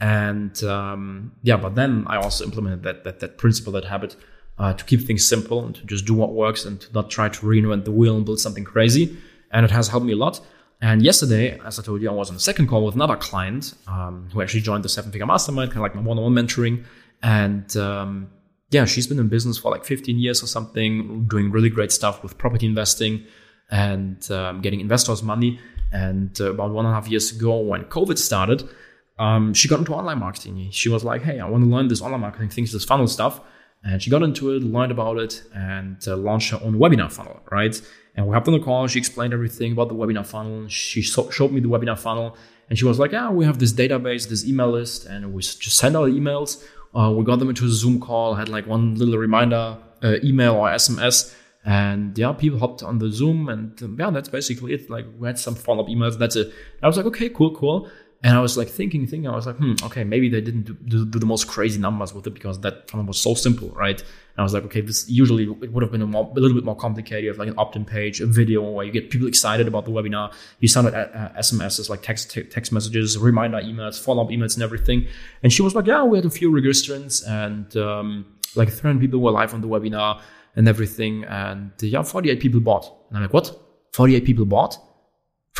And 0.00 0.62
um, 0.64 1.32
yeah, 1.42 1.56
but 1.56 1.74
then 1.74 2.04
I 2.06 2.16
also 2.16 2.44
implemented 2.44 2.82
that 2.82 3.04
that 3.04 3.20
that 3.20 3.38
principle, 3.38 3.72
that 3.74 3.84
habit, 3.84 4.16
uh, 4.58 4.72
to 4.74 4.84
keep 4.84 5.06
things 5.06 5.26
simple 5.26 5.64
and 5.64 5.74
to 5.74 5.84
just 5.84 6.06
do 6.06 6.14
what 6.14 6.32
works 6.32 6.64
and 6.64 6.80
to 6.80 6.92
not 6.92 7.10
try 7.10 7.28
to 7.28 7.40
reinvent 7.40 7.84
the 7.84 7.92
wheel 7.92 8.16
and 8.16 8.24
build 8.24 8.40
something 8.40 8.64
crazy. 8.64 9.16
And 9.52 9.64
it 9.64 9.70
has 9.70 9.88
helped 9.88 10.06
me 10.06 10.12
a 10.12 10.16
lot. 10.16 10.40
And 10.82 11.02
yesterday, 11.02 11.60
as 11.64 11.78
I 11.78 11.82
told 11.82 12.00
you, 12.00 12.10
I 12.10 12.12
was 12.12 12.30
on 12.30 12.36
a 12.36 12.40
second 12.40 12.68
call 12.68 12.84
with 12.84 12.94
another 12.94 13.16
client 13.16 13.74
um, 13.86 14.28
who 14.32 14.40
actually 14.40 14.62
joined 14.62 14.82
the 14.82 14.88
seven 14.88 15.12
figure 15.12 15.26
mastermind, 15.26 15.70
kind 15.70 15.78
of 15.78 15.82
like 15.82 15.94
my 15.94 16.00
one 16.00 16.18
on 16.18 16.24
one 16.24 16.32
mentoring. 16.32 16.84
And 17.22 17.76
um, 17.76 18.30
yeah, 18.70 18.86
she's 18.86 19.06
been 19.06 19.18
in 19.18 19.28
business 19.28 19.58
for 19.58 19.70
like 19.70 19.84
15 19.84 20.18
years 20.18 20.42
or 20.42 20.46
something, 20.46 21.26
doing 21.28 21.50
really 21.50 21.68
great 21.68 21.92
stuff 21.92 22.22
with 22.22 22.38
property 22.38 22.66
investing 22.66 23.24
and 23.70 24.30
um, 24.30 24.62
getting 24.62 24.80
investors' 24.80 25.22
money. 25.22 25.60
And 25.92 26.40
uh, 26.40 26.52
about 26.52 26.70
one 26.70 26.86
and 26.86 26.92
a 26.92 26.94
half 26.94 27.08
years 27.08 27.30
ago, 27.32 27.58
when 27.58 27.84
COVID 27.84 28.16
started, 28.16 28.66
um, 29.18 29.52
she 29.52 29.68
got 29.68 29.80
into 29.80 29.92
online 29.92 30.18
marketing. 30.18 30.70
She 30.70 30.88
was 30.88 31.04
like, 31.04 31.22
hey, 31.22 31.40
I 31.40 31.48
want 31.48 31.62
to 31.64 31.68
learn 31.70 31.88
this 31.88 32.00
online 32.00 32.20
marketing 32.20 32.48
things, 32.48 32.72
this 32.72 32.86
funnel 32.86 33.06
stuff. 33.06 33.40
And 33.82 34.02
she 34.02 34.10
got 34.10 34.22
into 34.22 34.50
it, 34.50 34.62
learned 34.62 34.92
about 34.92 35.18
it, 35.18 35.42
and 35.54 35.96
uh, 36.06 36.16
launched 36.16 36.50
her 36.50 36.60
own 36.62 36.74
webinar 36.74 37.10
funnel, 37.10 37.40
right? 37.50 37.80
And 38.14 38.26
we 38.26 38.34
hopped 38.34 38.46
on 38.48 38.52
the 38.54 38.60
call. 38.60 38.86
She 38.88 38.98
explained 38.98 39.32
everything 39.32 39.72
about 39.72 39.88
the 39.88 39.94
webinar 39.94 40.26
funnel. 40.26 40.68
She 40.68 41.00
so- 41.02 41.30
showed 41.30 41.52
me 41.52 41.60
the 41.60 41.68
webinar 41.68 41.98
funnel, 41.98 42.36
and 42.68 42.78
she 42.78 42.84
was 42.84 42.98
like, 42.98 43.12
"Yeah, 43.12 43.30
we 43.30 43.44
have 43.46 43.58
this 43.58 43.72
database, 43.72 44.28
this 44.28 44.46
email 44.46 44.70
list, 44.70 45.06
and 45.06 45.32
we 45.32 45.42
just 45.42 45.76
send 45.78 45.96
out 45.96 46.10
emails. 46.10 46.62
Uh, 46.94 47.10
we 47.16 47.24
got 47.24 47.38
them 47.38 47.48
into 47.48 47.64
a 47.64 47.68
Zoom 47.70 48.00
call, 48.00 48.34
had 48.34 48.48
like 48.48 48.66
one 48.66 48.96
little 48.96 49.16
reminder 49.16 49.78
uh, 50.02 50.16
email 50.22 50.56
or 50.56 50.68
SMS, 50.68 51.34
and 51.64 52.16
yeah, 52.18 52.32
people 52.32 52.58
hopped 52.58 52.82
on 52.82 52.98
the 52.98 53.10
Zoom, 53.10 53.48
and 53.48 53.82
um, 53.82 53.96
yeah, 53.98 54.10
that's 54.10 54.28
basically 54.28 54.74
it. 54.74 54.90
Like 54.90 55.06
we 55.18 55.26
had 55.26 55.38
some 55.38 55.54
follow 55.54 55.84
up 55.84 55.88
emails. 55.88 56.18
That's 56.18 56.36
it. 56.36 56.48
And 56.48 56.82
I 56.82 56.86
was 56.86 56.96
like, 56.96 57.06
okay, 57.06 57.28
cool, 57.28 57.54
cool. 57.54 57.88
And 58.22 58.36
I 58.36 58.40
was 58.40 58.58
like 58.58 58.68
thinking, 58.68 59.06
thinking, 59.06 59.30
I 59.30 59.34
was 59.34 59.46
like, 59.46 59.56
hmm, 59.56 59.74
okay, 59.82 60.04
maybe 60.04 60.28
they 60.28 60.42
didn't 60.42 60.62
do, 60.62 60.74
do, 60.74 61.06
do 61.06 61.18
the 61.18 61.24
most 61.24 61.48
crazy 61.48 61.80
numbers 61.80 62.12
with 62.12 62.26
it 62.26 62.34
because 62.34 62.60
that 62.60 62.90
funnel 62.90 63.06
was 63.06 63.18
so 63.18 63.32
simple, 63.32 63.70
right? 63.70 63.98
And 63.98 64.38
I 64.38 64.42
was 64.42 64.52
like, 64.52 64.64
okay, 64.64 64.82
this 64.82 65.08
usually 65.08 65.44
it 65.44 65.72
would 65.72 65.82
have 65.82 65.90
been 65.90 66.02
a, 66.02 66.06
more, 66.06 66.30
a 66.36 66.38
little 66.38 66.54
bit 66.54 66.64
more 66.64 66.76
complicated. 66.76 67.24
You 67.24 67.30
have 67.30 67.38
like 67.38 67.48
an 67.48 67.54
opt-in 67.56 67.86
page, 67.86 68.20
a 68.20 68.26
video 68.26 68.62
where 68.62 68.84
you 68.84 68.92
get 68.92 69.08
people 69.08 69.26
excited 69.26 69.66
about 69.66 69.86
the 69.86 69.90
webinar. 69.90 70.34
You 70.58 70.68
send 70.68 70.88
out 70.88 70.94
uh, 70.94 71.30
SMSs, 71.38 71.88
like 71.88 72.02
text 72.02 72.36
text 72.50 72.72
messages, 72.72 73.16
reminder 73.16 73.58
emails, 73.58 73.98
follow-up 73.98 74.28
emails, 74.28 74.54
and 74.54 74.62
everything. 74.62 75.06
And 75.42 75.50
she 75.50 75.62
was 75.62 75.74
like, 75.74 75.86
yeah, 75.86 76.04
we 76.04 76.18
had 76.18 76.26
a 76.26 76.30
few 76.30 76.50
registrants 76.50 77.26
and 77.26 77.74
um, 77.78 78.26
like 78.54 78.68
300 78.70 79.00
people 79.00 79.20
were 79.20 79.30
live 79.30 79.54
on 79.54 79.62
the 79.62 79.68
webinar 79.68 80.20
and 80.56 80.68
everything. 80.68 81.24
And 81.24 81.72
yeah, 81.80 82.02
48 82.02 82.38
people 82.38 82.60
bought. 82.60 82.84
And 83.08 83.16
I'm 83.16 83.22
like, 83.24 83.32
what? 83.32 83.58
48 83.92 84.26
people 84.26 84.44
bought? 84.44 84.78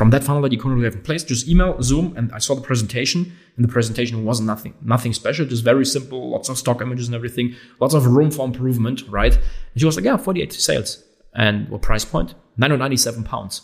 From 0.00 0.08
that 0.08 0.24
funnel 0.24 0.40
that 0.40 0.50
you 0.50 0.58
currently 0.58 0.86
have 0.86 0.94
in 0.94 1.02
place, 1.02 1.22
just 1.22 1.46
email, 1.46 1.76
Zoom, 1.82 2.16
and 2.16 2.32
I 2.32 2.38
saw 2.38 2.54
the 2.54 2.62
presentation, 2.62 3.36
and 3.54 3.62
the 3.62 3.70
presentation 3.70 4.24
was 4.24 4.40
nothing, 4.40 4.72
nothing 4.80 5.12
special, 5.12 5.44
just 5.44 5.62
very 5.62 5.84
simple, 5.84 6.30
lots 6.30 6.48
of 6.48 6.56
stock 6.56 6.80
images 6.80 7.06
and 7.08 7.14
everything, 7.14 7.54
lots 7.80 7.92
of 7.92 8.06
room 8.06 8.30
for 8.30 8.46
improvement, 8.46 9.02
right? 9.10 9.34
And 9.34 9.76
she 9.76 9.84
was 9.84 9.96
like, 9.96 10.06
yeah, 10.06 10.16
48 10.16 10.54
sales. 10.54 11.04
And 11.34 11.68
what 11.68 11.82
price 11.82 12.06
point? 12.06 12.34
997 12.56 13.24
pounds. 13.24 13.60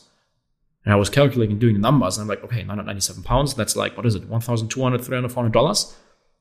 And 0.84 0.92
I 0.92 0.96
was 0.98 1.08
calculating, 1.08 1.58
doing 1.58 1.72
the 1.72 1.80
numbers, 1.80 2.18
and 2.18 2.24
I'm 2.24 2.28
like, 2.28 2.44
okay, 2.44 2.58
997 2.58 3.22
pounds, 3.22 3.54
that's 3.54 3.74
like, 3.74 3.96
what 3.96 4.04
is 4.04 4.14
it, 4.14 4.28
1,200, 4.28 5.02
300, 5.02 5.32
400 5.32 5.52
dollars? 5.54 5.96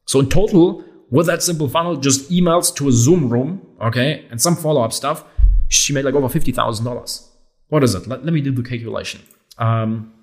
So 0.08 0.20
in 0.20 0.28
total, 0.28 0.84
with 1.10 1.28
that 1.28 1.42
simple 1.42 1.70
funnel, 1.70 1.96
just 1.96 2.30
emails 2.30 2.76
to 2.76 2.90
a 2.90 2.92
Zoom 2.92 3.30
room, 3.30 3.66
okay, 3.82 4.26
and 4.30 4.42
some 4.42 4.58
follow-up 4.58 4.92
stuff, 4.92 5.24
she 5.70 5.94
made 5.94 6.04
like 6.04 6.16
over 6.16 6.28
$50,000. 6.28 7.30
What 7.70 7.82
is 7.82 7.96
it? 7.96 8.08
Let, 8.08 8.26
let 8.26 8.34
me 8.34 8.42
do 8.42 8.52
the 8.52 8.62
calculation 8.62 9.22
um, 9.58 10.14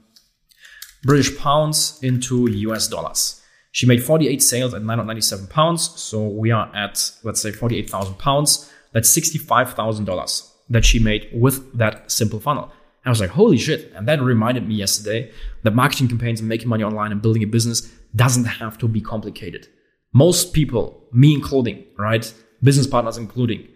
British 1.03 1.37
pounds 1.39 1.99
into 2.03 2.49
US 2.51 2.89
dollars. 2.89 3.41
She 3.73 3.87
made 3.87 4.03
48 4.03 4.43
sales 4.43 4.75
at 4.75 4.83
997 4.83 5.47
pounds. 5.47 5.89
So 6.01 6.29
we 6.29 6.51
are 6.51 6.71
at, 6.75 7.11
let's 7.23 7.41
say, 7.41 7.51
48,000 7.51 8.19
pounds. 8.19 8.71
That's 8.93 9.17
$65,000 9.17 10.51
that 10.69 10.85
she 10.85 10.99
made 10.99 11.29
with 11.33 11.77
that 11.77 12.11
simple 12.11 12.39
funnel. 12.39 12.71
I 13.05 13.11
was 13.11 13.21
like, 13.21 13.31
holy 13.31 13.59
shit. 13.59 13.91
And 13.95 14.07
that 14.07 14.21
reminded 14.21 14.69
me 14.69 14.77
yesterday 14.77 15.33
that 15.65 15.75
marketing 15.75 16.09
campaigns 16.09 16.41
and 16.41 16.49
making 16.49 16.69
money 16.69 16.85
online 16.85 17.11
and 17.11 17.21
building 17.21 17.43
a 17.43 17.47
business 17.47 17.91
doesn't 18.15 18.45
have 18.45 18.79
to 18.79 18.89
be 18.89 19.01
complicated. 19.01 19.67
Most 20.13 20.53
people, 20.53 21.03
me 21.13 21.35
including, 21.35 21.85
right? 21.99 22.33
Business 22.63 22.87
partners 22.87 23.17
including, 23.17 23.67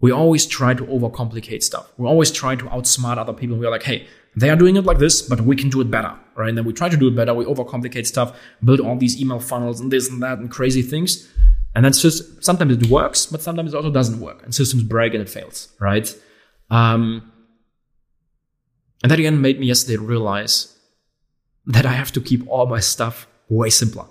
we 0.00 0.10
always 0.10 0.44
try 0.44 0.74
to 0.74 0.84
overcomplicate 0.84 1.62
stuff. 1.62 1.90
We 1.96 2.06
always 2.06 2.30
try 2.30 2.56
to 2.56 2.64
outsmart 2.66 3.16
other 3.16 3.32
people. 3.32 3.56
We're 3.56 3.70
like, 3.70 3.84
hey, 3.84 4.06
they 4.36 4.50
are 4.50 4.56
doing 4.56 4.76
it 4.76 4.84
like 4.84 4.98
this, 4.98 5.22
but 5.22 5.40
we 5.40 5.56
can 5.56 5.70
do 5.70 5.80
it 5.80 5.90
better, 5.90 6.12
right? 6.36 6.48
And 6.48 6.58
then 6.58 6.64
we 6.64 6.72
try 6.72 6.88
to 6.88 6.96
do 6.96 7.08
it 7.08 7.16
better. 7.16 7.32
We 7.34 7.44
overcomplicate 7.44 8.06
stuff, 8.06 8.36
build 8.62 8.80
all 8.80 8.96
these 8.96 9.20
email 9.20 9.38
funnels 9.38 9.80
and 9.80 9.90
this 9.90 10.10
and 10.10 10.22
that 10.22 10.38
and 10.38 10.50
crazy 10.50 10.82
things. 10.82 11.28
And 11.74 11.84
then 11.84 11.92
just 11.92 12.42
sometimes 12.44 12.72
it 12.72 12.88
works, 12.88 13.26
but 13.26 13.42
sometimes 13.42 13.74
it 13.74 13.76
also 13.76 13.90
doesn't 13.90 14.20
work, 14.20 14.42
and 14.44 14.54
systems 14.54 14.84
break 14.84 15.12
and 15.12 15.22
it 15.22 15.28
fails, 15.28 15.72
right? 15.80 16.14
Um, 16.70 17.32
and 19.02 19.10
that 19.10 19.18
again 19.18 19.40
made 19.40 19.60
me 19.60 19.66
yesterday 19.66 19.96
realize 19.96 20.76
that 21.66 21.84
I 21.84 21.92
have 21.92 22.12
to 22.12 22.20
keep 22.20 22.46
all 22.48 22.66
my 22.66 22.80
stuff 22.80 23.26
way 23.48 23.70
simpler. 23.70 24.06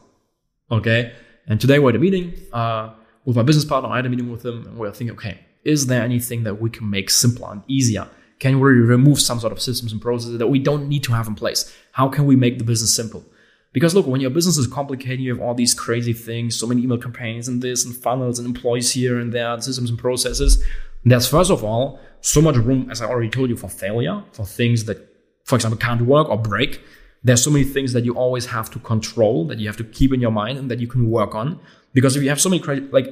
Okay. 0.71 1.13
And 1.47 1.59
today 1.59 1.79
we 1.79 1.85
had 1.87 1.95
a 1.95 1.99
meeting 1.99 2.33
uh, 2.51 2.93
with 3.25 3.35
my 3.35 3.43
business 3.43 3.65
partner. 3.65 3.89
I 3.89 3.97
had 3.97 4.05
a 4.05 4.09
meeting 4.09 4.31
with 4.31 4.45
him, 4.45 4.65
and 4.65 4.77
we 4.77 4.87
are 4.87 4.91
thinking, 4.91 5.15
okay, 5.15 5.39
is 5.63 5.87
there 5.87 6.03
anything 6.03 6.43
that 6.43 6.61
we 6.61 6.69
can 6.69 6.89
make 6.89 7.09
simpler 7.09 7.51
and 7.51 7.63
easier? 7.67 8.07
Can 8.43 8.59
we 8.59 8.71
remove 8.71 9.21
some 9.21 9.39
sort 9.39 9.53
of 9.53 9.61
systems 9.61 9.93
and 9.93 10.01
processes 10.01 10.37
that 10.37 10.47
we 10.47 10.59
don't 10.59 10.89
need 10.89 11.01
to 11.05 11.13
have 11.13 11.29
in 11.29 11.33
place? 11.33 11.73
How 11.93 12.09
can 12.09 12.25
we 12.25 12.35
make 12.35 12.57
the 12.57 12.65
business 12.65 12.93
simple? 12.93 13.23
Because 13.71 13.95
look, 13.95 14.05
when 14.05 14.19
your 14.19 14.31
business 14.31 14.57
is 14.57 14.67
complicated, 14.67 15.21
you 15.21 15.33
have 15.33 15.41
all 15.41 15.53
these 15.53 15.73
crazy 15.73 16.11
things, 16.11 16.53
so 16.53 16.67
many 16.67 16.83
email 16.83 16.97
campaigns 16.97 17.47
and 17.47 17.61
this 17.61 17.85
and 17.85 17.95
funnels 17.95 18.39
and 18.39 18.45
employees 18.45 18.91
here 18.91 19.17
and 19.17 19.31
there, 19.31 19.53
and 19.53 19.63
systems 19.63 19.89
and 19.89 19.97
processes. 19.97 20.61
There's 21.05 21.25
first 21.25 21.51
of 21.51 21.63
all 21.63 22.01
so 22.19 22.41
much 22.41 22.57
room, 22.57 22.89
as 22.91 23.01
I 23.01 23.05
already 23.05 23.29
told 23.29 23.47
you, 23.49 23.55
for 23.55 23.69
failure, 23.69 24.21
for 24.33 24.45
things 24.45 24.83
that, 24.87 24.97
for 25.45 25.55
example, 25.55 25.79
can't 25.79 26.01
work 26.01 26.27
or 26.27 26.37
break. 26.37 26.81
There's 27.23 27.41
so 27.41 27.49
many 27.49 27.63
things 27.63 27.93
that 27.93 28.03
you 28.03 28.13
always 28.13 28.47
have 28.47 28.69
to 28.71 28.79
control, 28.79 29.47
that 29.47 29.59
you 29.59 29.67
have 29.67 29.77
to 29.77 29.85
keep 29.85 30.11
in 30.11 30.19
your 30.19 30.31
mind 30.31 30.57
and 30.57 30.69
that 30.69 30.81
you 30.81 30.87
can 30.87 31.09
work 31.09 31.33
on. 31.33 31.61
Because 31.93 32.17
if 32.17 32.23
you 32.23 32.27
have 32.27 32.41
so 32.41 32.49
many 32.49 32.61
crazy, 32.61 32.85
like, 32.91 33.07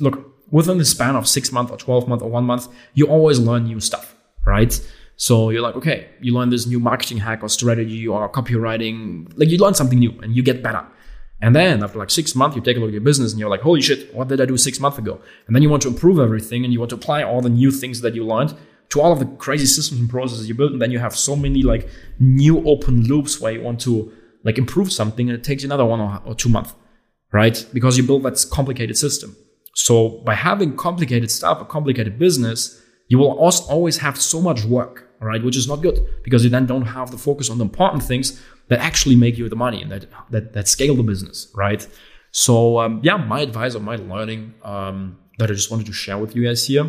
look, 0.00 0.42
within 0.50 0.78
the 0.78 0.84
span 0.84 1.14
of 1.14 1.28
six 1.28 1.52
months 1.52 1.70
or 1.70 1.78
12 1.78 2.08
months 2.08 2.24
or 2.24 2.30
one 2.30 2.42
month, 2.42 2.66
you 2.94 3.06
always 3.06 3.38
learn 3.38 3.66
new 3.66 3.78
stuff, 3.78 4.16
right? 4.44 4.80
So 5.16 5.50
you're 5.50 5.62
like, 5.62 5.76
okay, 5.76 6.08
you 6.20 6.34
learn 6.34 6.50
this 6.50 6.66
new 6.66 6.80
marketing 6.80 7.18
hack 7.18 7.42
or 7.42 7.48
strategy 7.48 8.08
or 8.08 8.28
copywriting, 8.30 9.32
like 9.36 9.50
you 9.50 9.58
learn 9.58 9.74
something 9.74 9.98
new 9.98 10.18
and 10.22 10.34
you 10.34 10.42
get 10.42 10.62
better. 10.62 10.86
And 11.40 11.56
then 11.56 11.82
after 11.82 11.98
like 11.98 12.10
six 12.10 12.34
months, 12.34 12.56
you 12.56 12.62
take 12.62 12.76
a 12.76 12.80
look 12.80 12.88
at 12.88 12.92
your 12.92 13.02
business 13.02 13.32
and 13.32 13.40
you're 13.40 13.50
like, 13.50 13.62
holy 13.62 13.82
shit, 13.82 14.14
what 14.14 14.28
did 14.28 14.40
I 14.40 14.46
do 14.46 14.56
six 14.56 14.78
months 14.78 14.98
ago? 14.98 15.20
And 15.46 15.54
then 15.54 15.62
you 15.62 15.68
want 15.68 15.82
to 15.82 15.88
improve 15.88 16.18
everything 16.18 16.64
and 16.64 16.72
you 16.72 16.78
want 16.78 16.90
to 16.90 16.96
apply 16.96 17.24
all 17.24 17.40
the 17.40 17.50
new 17.50 17.70
things 17.70 18.00
that 18.00 18.14
you 18.14 18.24
learned 18.24 18.56
to 18.90 19.00
all 19.00 19.12
of 19.12 19.18
the 19.18 19.26
crazy 19.26 19.66
systems 19.66 20.00
and 20.00 20.08
processes 20.08 20.48
you 20.48 20.54
built. 20.54 20.72
And 20.72 20.80
then 20.80 20.90
you 20.90 20.98
have 21.00 21.16
so 21.16 21.34
many 21.34 21.62
like 21.62 21.88
new 22.20 22.64
open 22.68 23.04
loops 23.04 23.40
where 23.40 23.52
you 23.52 23.62
want 23.62 23.80
to 23.80 24.12
like 24.44 24.58
improve 24.58 24.92
something 24.92 25.28
and 25.28 25.38
it 25.38 25.44
takes 25.44 25.64
another 25.64 25.84
one 25.84 26.00
or, 26.00 26.34
two 26.34 26.48
months, 26.48 26.74
right? 27.32 27.64
Because 27.72 27.96
you 27.96 28.04
build 28.04 28.22
that 28.24 28.44
complicated 28.50 28.96
system. 28.96 29.36
So 29.74 30.22
by 30.24 30.34
having 30.34 30.76
complicated 30.76 31.30
stuff, 31.30 31.60
a 31.60 31.64
complicated 31.64 32.18
business, 32.18 32.81
you 33.12 33.18
will 33.18 33.34
always 33.76 33.98
have 33.98 34.16
so 34.18 34.40
much 34.40 34.64
work, 34.64 34.94
right? 35.20 35.42
Which 35.46 35.58
is 35.62 35.68
not 35.68 35.82
good 35.86 35.98
because 36.24 36.44
you 36.44 36.50
then 36.56 36.64
don't 36.72 36.88
have 36.98 37.10
the 37.10 37.18
focus 37.18 37.50
on 37.50 37.58
the 37.58 37.64
important 37.70 38.02
things 38.02 38.40
that 38.68 38.78
actually 38.78 39.16
make 39.16 39.36
you 39.36 39.50
the 39.50 39.60
money 39.66 39.82
and 39.82 39.90
that 39.92 40.06
that, 40.30 40.44
that 40.54 40.66
scale 40.66 40.94
the 40.94 41.02
business, 41.02 41.38
right? 41.54 41.86
So 42.30 42.78
um, 42.82 43.00
yeah, 43.02 43.18
my 43.18 43.40
advice 43.48 43.74
or 43.74 43.80
my 43.80 43.96
learning 43.96 44.54
um, 44.62 45.18
that 45.38 45.50
I 45.50 45.54
just 45.60 45.70
wanted 45.70 45.86
to 45.92 45.92
share 45.92 46.16
with 46.16 46.34
you 46.34 46.42
guys 46.46 46.66
here. 46.66 46.86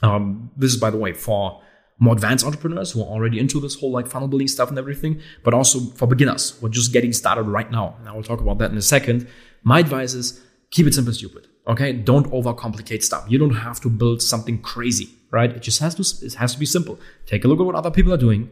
Um, 0.00 0.52
this 0.56 0.70
is 0.74 0.78
by 0.86 0.90
the 0.90 1.00
way 1.04 1.12
for 1.12 1.60
more 1.98 2.14
advanced 2.14 2.44
entrepreneurs 2.46 2.92
who 2.92 3.00
are 3.02 3.10
already 3.16 3.40
into 3.40 3.58
this 3.58 3.74
whole 3.80 3.90
like 3.90 4.06
funnel 4.06 4.28
building 4.28 4.46
stuff 4.46 4.68
and 4.68 4.78
everything, 4.78 5.20
but 5.42 5.52
also 5.54 5.80
for 5.98 6.06
beginners 6.06 6.50
who 6.50 6.66
are 6.66 6.74
just 6.80 6.92
getting 6.92 7.12
started 7.12 7.46
right 7.58 7.70
now. 7.72 7.96
And 7.98 8.08
I 8.08 8.12
will 8.12 8.22
talk 8.22 8.40
about 8.40 8.58
that 8.58 8.70
in 8.70 8.78
a 8.78 8.88
second. 8.96 9.26
My 9.64 9.80
advice 9.80 10.14
is 10.14 10.40
keep 10.70 10.86
it 10.86 10.94
simple, 10.94 11.12
stupid. 11.12 11.48
Okay, 11.66 11.92
don't 11.92 12.30
overcomplicate 12.30 13.02
stuff. 13.02 13.24
You 13.28 13.38
don't 13.38 13.58
have 13.66 13.80
to 13.80 13.90
build 13.90 14.22
something 14.22 14.62
crazy, 14.62 15.08
right? 15.30 15.50
It 15.50 15.62
just 15.62 15.80
has 15.80 15.94
to 15.96 16.26
it 16.26 16.34
has 16.34 16.52
to 16.54 16.58
be 16.58 16.66
simple. 16.66 16.98
Take 17.26 17.44
a 17.44 17.48
look 17.48 17.60
at 17.60 17.66
what 17.66 17.74
other 17.74 17.90
people 17.90 18.12
are 18.12 18.18
doing 18.18 18.50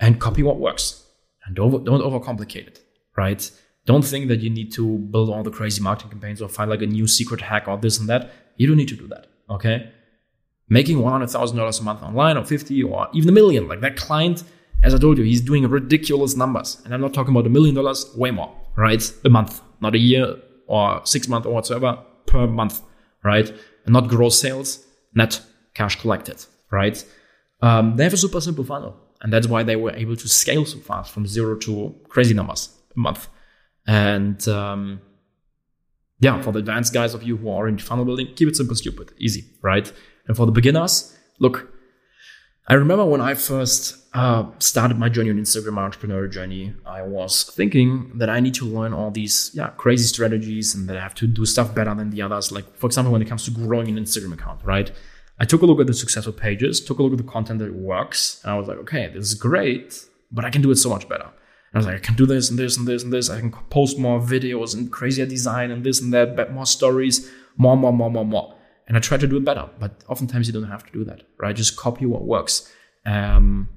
and 0.00 0.20
copy 0.20 0.42
what 0.42 0.58
works. 0.58 1.04
And 1.44 1.56
don't, 1.56 1.84
don't 1.84 2.02
overcomplicate 2.02 2.66
it, 2.66 2.80
right? 3.16 3.50
Don't 3.86 4.04
think 4.04 4.28
that 4.28 4.40
you 4.40 4.50
need 4.50 4.72
to 4.72 4.98
build 4.98 5.30
all 5.30 5.42
the 5.42 5.50
crazy 5.50 5.82
marketing 5.82 6.10
campaigns 6.10 6.42
or 6.42 6.48
find 6.48 6.70
like 6.70 6.82
a 6.82 6.86
new 6.86 7.06
secret 7.06 7.40
hack 7.40 7.66
or 7.68 7.78
this 7.78 7.98
and 7.98 8.08
that. 8.08 8.30
You 8.56 8.66
don't 8.66 8.76
need 8.76 8.88
to 8.88 8.96
do 8.96 9.08
that, 9.08 9.28
okay? 9.48 9.90
Making 10.68 10.98
$100,000 10.98 11.80
a 11.80 11.82
month 11.82 12.02
online 12.02 12.36
or 12.36 12.44
50 12.44 12.82
or 12.82 13.08
even 13.14 13.30
a 13.30 13.32
million, 13.32 13.66
like 13.66 13.80
that 13.80 13.96
client, 13.96 14.44
as 14.82 14.94
I 14.94 14.98
told 14.98 15.16
you, 15.16 15.24
he's 15.24 15.40
doing 15.40 15.66
ridiculous 15.66 16.36
numbers. 16.36 16.82
And 16.84 16.92
I'm 16.92 17.00
not 17.00 17.14
talking 17.14 17.34
about 17.34 17.46
a 17.46 17.50
million 17.50 17.74
dollars, 17.74 18.06
way 18.14 18.30
more, 18.30 18.54
right? 18.76 19.02
A 19.24 19.30
month, 19.30 19.62
not 19.80 19.94
a 19.94 19.98
year, 19.98 20.36
or 20.66 21.00
six 21.04 21.26
months 21.26 21.46
or 21.46 21.54
whatsoever 21.54 21.98
per 22.26 22.46
month, 22.46 22.82
right? 23.24 23.48
And 23.86 23.92
not 23.94 24.08
gross 24.08 24.38
sales, 24.38 24.84
net 25.18 25.40
cash 25.74 26.00
collected, 26.00 26.38
right? 26.70 27.04
Um, 27.60 27.96
they 27.96 28.04
have 28.04 28.14
a 28.14 28.16
super 28.16 28.40
simple 28.40 28.64
funnel. 28.64 28.96
And 29.20 29.32
that's 29.32 29.48
why 29.48 29.62
they 29.64 29.76
were 29.76 29.92
able 29.92 30.16
to 30.16 30.28
scale 30.28 30.64
so 30.64 30.78
fast 30.78 31.12
from 31.12 31.26
zero 31.26 31.56
to 31.58 31.94
crazy 32.08 32.34
numbers 32.34 32.70
a 32.96 33.00
month. 33.00 33.28
And 33.86 34.46
um, 34.48 35.00
yeah, 36.20 36.40
for 36.40 36.52
the 36.52 36.60
advanced 36.60 36.92
guys 36.94 37.14
of 37.14 37.22
you 37.22 37.36
who 37.36 37.50
are 37.50 37.68
in 37.68 37.78
funnel 37.78 38.04
building, 38.04 38.28
keep 38.36 38.48
it 38.48 38.56
simple, 38.56 38.76
stupid, 38.76 39.12
easy, 39.18 39.44
right? 39.62 39.92
And 40.26 40.36
for 40.36 40.46
the 40.46 40.52
beginners, 40.52 41.16
look, 41.40 41.68
I 42.70 42.74
remember 42.74 43.06
when 43.06 43.22
I 43.22 43.32
first 43.32 43.96
uh, 44.12 44.44
started 44.58 44.98
my 44.98 45.08
journey 45.08 45.30
on 45.30 45.38
Instagram, 45.38 45.72
my 45.72 45.88
entrepreneurial 45.88 46.30
journey, 46.30 46.74
I 46.84 47.00
was 47.00 47.44
thinking 47.44 48.12
that 48.18 48.28
I 48.28 48.40
need 48.40 48.52
to 48.56 48.66
learn 48.66 48.92
all 48.92 49.10
these 49.10 49.50
yeah 49.54 49.68
crazy 49.78 50.04
strategies 50.04 50.74
and 50.74 50.86
that 50.86 50.96
I 50.98 51.00
have 51.00 51.14
to 51.14 51.26
do 51.26 51.46
stuff 51.46 51.74
better 51.74 51.94
than 51.94 52.10
the 52.10 52.20
others. 52.20 52.52
Like 52.52 52.76
for 52.76 52.86
example, 52.86 53.10
when 53.10 53.22
it 53.22 53.28
comes 53.28 53.46
to 53.46 53.50
growing 53.50 53.88
an 53.88 53.96
Instagram 54.04 54.34
account, 54.34 54.60
right? 54.64 54.92
I 55.40 55.46
took 55.46 55.62
a 55.62 55.66
look 55.66 55.80
at 55.80 55.86
the 55.86 55.94
successful 55.94 56.34
pages, 56.34 56.84
took 56.84 56.98
a 56.98 57.02
look 57.02 57.12
at 57.12 57.18
the 57.18 57.32
content 57.32 57.58
that 57.60 57.72
works, 57.72 58.42
and 58.42 58.52
I 58.52 58.58
was 58.58 58.68
like, 58.68 58.78
okay, 58.78 59.06
this 59.06 59.28
is 59.28 59.34
great, 59.34 60.04
but 60.30 60.44
I 60.44 60.50
can 60.50 60.60
do 60.60 60.70
it 60.70 60.76
so 60.76 60.90
much 60.90 61.08
better. 61.08 61.24
And 61.24 61.74
I 61.74 61.78
was 61.78 61.86
like, 61.86 61.96
I 61.96 62.00
can 62.00 62.16
do 62.16 62.26
this 62.26 62.50
and 62.50 62.58
this 62.58 62.76
and 62.76 62.86
this 62.86 63.02
and 63.02 63.10
this. 63.10 63.30
I 63.30 63.40
can 63.40 63.50
post 63.50 63.98
more 63.98 64.20
videos 64.20 64.74
and 64.74 64.92
crazier 64.92 65.24
design 65.24 65.70
and 65.70 65.84
this 65.84 66.02
and 66.02 66.12
that, 66.12 66.36
but 66.36 66.52
more 66.52 66.66
stories, 66.66 67.30
more, 67.56 67.78
more, 67.78 67.94
more, 67.94 68.10
more, 68.10 68.26
more. 68.26 68.57
And 68.88 68.96
I 68.96 69.00
try 69.00 69.18
to 69.18 69.26
do 69.26 69.36
it 69.36 69.44
better, 69.44 69.68
but 69.78 70.02
oftentimes 70.08 70.46
you 70.46 70.52
don't 70.52 70.64
have 70.64 70.84
to 70.86 70.92
do 70.92 71.04
that, 71.04 71.22
right? 71.38 71.54
Just 71.54 71.76
copy 71.76 72.06
what 72.06 72.24
works. 72.24 72.72
Um, 73.04 73.68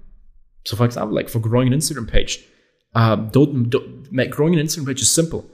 so, 0.66 0.78
for 0.78 0.86
example, 0.86 1.14
like 1.14 1.30
for 1.30 1.40
growing 1.40 1.72
an 1.72 1.78
Instagram 1.78 2.10
page, 2.10 2.44
uh, 2.96 3.18
don't, 3.18 3.70
don't 3.70 4.12
make 4.12 4.32
growing 4.32 4.58
an 4.58 4.66
Instagram 4.66 4.88
page 4.88 5.02
is 5.02 5.12
simple, 5.12 5.46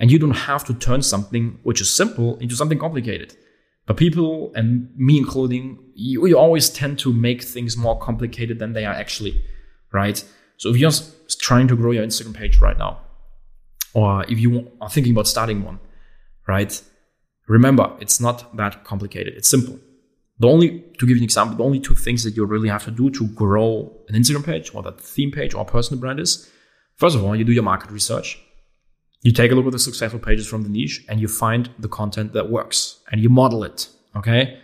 and 0.00 0.10
you 0.10 0.18
don't 0.18 0.30
have 0.30 0.64
to 0.64 0.74
turn 0.74 1.02
something 1.02 1.58
which 1.62 1.80
is 1.80 1.94
simple 1.94 2.38
into 2.38 2.56
something 2.56 2.78
complicated. 2.78 3.36
But 3.86 3.96
people, 3.96 4.52
and 4.54 4.88
me 4.96 5.18
including, 5.18 5.78
you, 5.94 6.26
you 6.26 6.38
always 6.38 6.70
tend 6.70 6.98
to 7.00 7.12
make 7.12 7.42
things 7.42 7.76
more 7.76 7.98
complicated 7.98 8.58
than 8.58 8.72
they 8.72 8.86
are 8.86 8.94
actually, 8.94 9.44
right? 9.92 10.24
So 10.56 10.70
if 10.70 10.76
you're 10.76 10.92
trying 11.40 11.68
to 11.68 11.76
grow 11.76 11.90
your 11.90 12.04
Instagram 12.04 12.34
page 12.34 12.60
right 12.60 12.78
now, 12.78 13.00
or 13.92 14.24
if 14.24 14.38
you 14.38 14.70
are 14.80 14.88
thinking 14.88 15.12
about 15.12 15.26
starting 15.26 15.64
one, 15.64 15.80
right? 16.46 16.80
Remember, 17.52 17.94
it's 18.00 18.18
not 18.18 18.56
that 18.56 18.82
complicated. 18.82 19.34
It's 19.36 19.50
simple. 19.50 19.78
The 20.38 20.48
only, 20.48 20.80
to 20.98 21.06
give 21.06 21.16
you 21.16 21.18
an 21.18 21.24
example, 21.24 21.58
the 21.58 21.64
only 21.64 21.80
two 21.80 21.94
things 21.94 22.24
that 22.24 22.34
you 22.34 22.46
really 22.46 22.70
have 22.70 22.84
to 22.84 22.90
do 22.90 23.10
to 23.10 23.28
grow 23.28 23.94
an 24.08 24.14
Instagram 24.14 24.42
page 24.42 24.74
or 24.74 24.82
that 24.84 24.98
theme 24.98 25.30
page 25.30 25.52
or 25.52 25.62
personal 25.66 26.00
brand 26.00 26.18
is, 26.18 26.50
first 26.96 27.14
of 27.14 27.22
all, 27.22 27.36
you 27.36 27.44
do 27.44 27.52
your 27.52 27.62
market 27.62 27.90
research. 27.90 28.40
You 29.20 29.32
take 29.32 29.52
a 29.52 29.54
look 29.54 29.66
at 29.66 29.72
the 29.72 29.78
successful 29.78 30.18
pages 30.18 30.48
from 30.48 30.62
the 30.62 30.70
niche 30.70 31.04
and 31.10 31.20
you 31.20 31.28
find 31.28 31.68
the 31.78 31.88
content 31.88 32.32
that 32.32 32.50
works 32.50 33.02
and 33.10 33.20
you 33.20 33.28
model 33.28 33.64
it. 33.64 33.90
Okay. 34.16 34.58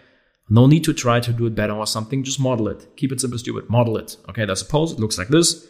No 0.49 0.67
need 0.67 0.85
to 0.85 0.95
try 0.95 1.21
to 1.21 1.31
do 1.31 1.45
it 1.45 1.55
better 1.55 1.75
or 1.75 1.87
something. 1.87 2.25
Just 2.25 2.41
model 2.41 2.69
it. 2.69 2.97
Keep 2.97 3.13
it 3.13 3.21
simple, 3.21 3.39
stupid. 3.39 3.69
Model 3.69 3.99
it. 3.99 4.17
Okay. 4.31 4.47
That's 4.47 4.63
a 4.63 4.65
suppose 4.65 4.93
it 4.93 4.99
looks 4.99 5.19
like 5.19 5.29
this. 5.29 5.67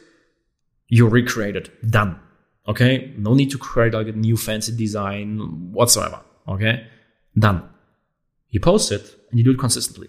You 0.86 1.08
recreate 1.08 1.56
it. 1.56 1.90
Done. 1.90 2.20
Okay. 2.68 3.12
No 3.18 3.34
need 3.34 3.50
to 3.50 3.58
create 3.58 3.92
like 3.92 4.06
a 4.06 4.12
new 4.12 4.36
fancy 4.36 4.76
design 4.76 5.72
whatsoever. 5.72 6.20
Okay. 6.46 6.86
Done. 7.38 7.68
You 8.50 8.60
post 8.60 8.92
it 8.92 9.14
and 9.30 9.38
you 9.38 9.44
do 9.44 9.52
it 9.52 9.58
consistently. 9.58 10.08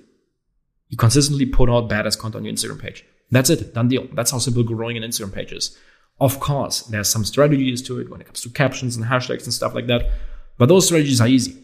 You 0.87 0.97
consistently 0.97 1.45
put 1.45 1.69
out 1.69 1.89
badass 1.89 2.17
content 2.17 2.41
on 2.41 2.45
your 2.45 2.53
Instagram 2.53 2.81
page. 2.81 3.05
That's 3.31 3.49
it. 3.49 3.73
Done 3.73 3.89
deal. 3.89 4.07
That's 4.13 4.31
how 4.31 4.39
simple 4.39 4.63
growing 4.63 4.97
an 4.97 5.03
Instagram 5.03 5.33
page 5.33 5.51
is. 5.51 5.77
Of 6.19 6.39
course, 6.39 6.81
there's 6.81 7.07
some 7.07 7.23
strategies 7.23 7.81
to 7.83 7.99
it 7.99 8.09
when 8.09 8.21
it 8.21 8.25
comes 8.25 8.41
to 8.41 8.49
captions 8.49 8.95
and 8.95 9.05
hashtags 9.05 9.43
and 9.43 9.53
stuff 9.53 9.73
like 9.73 9.87
that. 9.87 10.09
But 10.57 10.67
those 10.67 10.85
strategies 10.87 11.21
are 11.21 11.27
easy. 11.27 11.57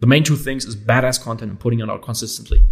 The 0.00 0.06
main 0.06 0.24
two 0.24 0.36
things 0.36 0.64
is 0.64 0.74
badass 0.74 1.22
content 1.22 1.50
and 1.50 1.60
putting 1.60 1.80
it 1.80 1.88
out 1.88 2.02
consistently. 2.02 2.62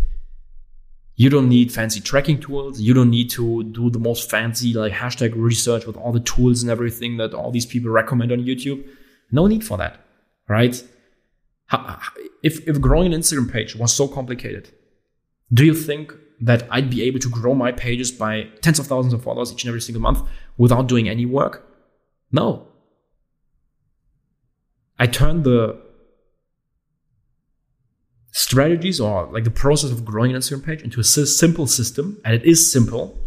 You 1.15 1.29
don't 1.29 1.49
need 1.49 1.71
fancy 1.71 2.01
tracking 2.01 2.41
tools. 2.41 2.81
You 2.81 2.95
don't 2.95 3.11
need 3.11 3.31
to 3.31 3.63
do 3.63 3.91
the 3.91 3.99
most 3.99 4.31
fancy 4.31 4.73
like 4.73 4.93
hashtag 4.93 5.35
research 5.37 5.87
with 5.87 5.97
all 5.97 6.13
the 6.13 6.21
tools 6.21 6.63
and 6.63 6.71
everything 6.71 7.19
that 7.19 7.35
all 7.35 7.51
these 7.51 7.67
people 7.67 7.91
recommend 7.91 8.33
on 8.33 8.39
YouTube. 8.41 8.89
No 9.31 9.47
need 9.47 9.63
for 9.63 9.77
that, 9.77 10.01
right? 10.49 10.83
If, 12.43 12.67
if 12.67 12.81
growing 12.81 13.13
an 13.13 13.21
Instagram 13.21 13.51
page 13.51 13.77
was 13.77 13.93
so 13.93 14.09
complicated, 14.09 14.71
do 15.53 15.65
you 15.65 15.75
think 15.75 16.15
that 16.41 16.67
I'd 16.71 16.91
be 16.91 17.03
able 17.03 17.19
to 17.21 17.29
grow 17.29 17.55
my 17.55 17.73
pages 17.73 18.11
by 18.11 18.49
tens 18.63 18.79
of 18.79 18.87
thousands 18.87 19.13
of 19.13 19.23
followers 19.23 19.53
each 19.53 19.65
and 19.65 19.69
every 19.69 19.81
single 19.81 20.01
month 20.01 20.23
without 20.57 20.87
doing 20.87 21.09
any 21.09 21.27
work? 21.27 21.67
No. 22.33 22.69
I 24.99 25.07
turned 25.07 25.45
the 25.45 25.81
strategies 28.33 29.01
or 29.01 29.27
like 29.33 29.45
the 29.45 29.51
process 29.51 29.91
of 29.91 30.05
growing 30.05 30.33
an 30.33 30.41
Instagram 30.41 30.65
page 30.65 30.83
into 30.83 31.01
a 31.01 31.05
simple 31.05 31.67
system, 31.67 32.21
and 32.25 32.35
it 32.35 32.45
is 32.45 32.71
simple. 32.71 33.19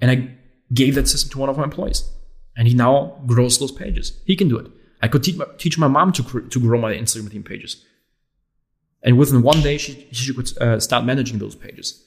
And 0.00 0.10
I 0.10 0.34
gave 0.72 0.94
that 0.94 1.08
system 1.08 1.30
to 1.30 1.38
one 1.38 1.48
of 1.48 1.56
my 1.56 1.64
employees, 1.64 2.08
and 2.56 2.66
he 2.66 2.74
now 2.74 3.22
grows 3.26 3.58
those 3.58 3.72
pages. 3.72 4.20
He 4.26 4.36
can 4.36 4.48
do 4.48 4.58
it. 4.58 4.70
I 5.02 5.08
could 5.08 5.22
teach 5.24 5.36
my, 5.36 5.46
teach 5.58 5.78
my 5.78 5.88
mom 5.88 6.12
to, 6.12 6.22
to 6.48 6.60
grow 6.60 6.80
my 6.80 6.94
Instagram 6.94 7.30
theme 7.30 7.42
pages. 7.42 7.84
And 9.02 9.18
within 9.18 9.42
one 9.42 9.60
day, 9.60 9.76
she, 9.78 10.06
she 10.12 10.32
could 10.32 10.56
uh, 10.58 10.78
start 10.78 11.04
managing 11.04 11.38
those 11.38 11.56
pages, 11.56 12.06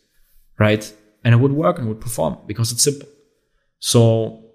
right? 0.57 0.91
And 1.23 1.33
it 1.33 1.37
would 1.37 1.51
work 1.51 1.77
and 1.77 1.87
it 1.87 1.89
would 1.89 1.99
perform 1.99 2.37
because 2.47 2.71
it's 2.71 2.83
simple. 2.83 3.09
So 3.79 4.45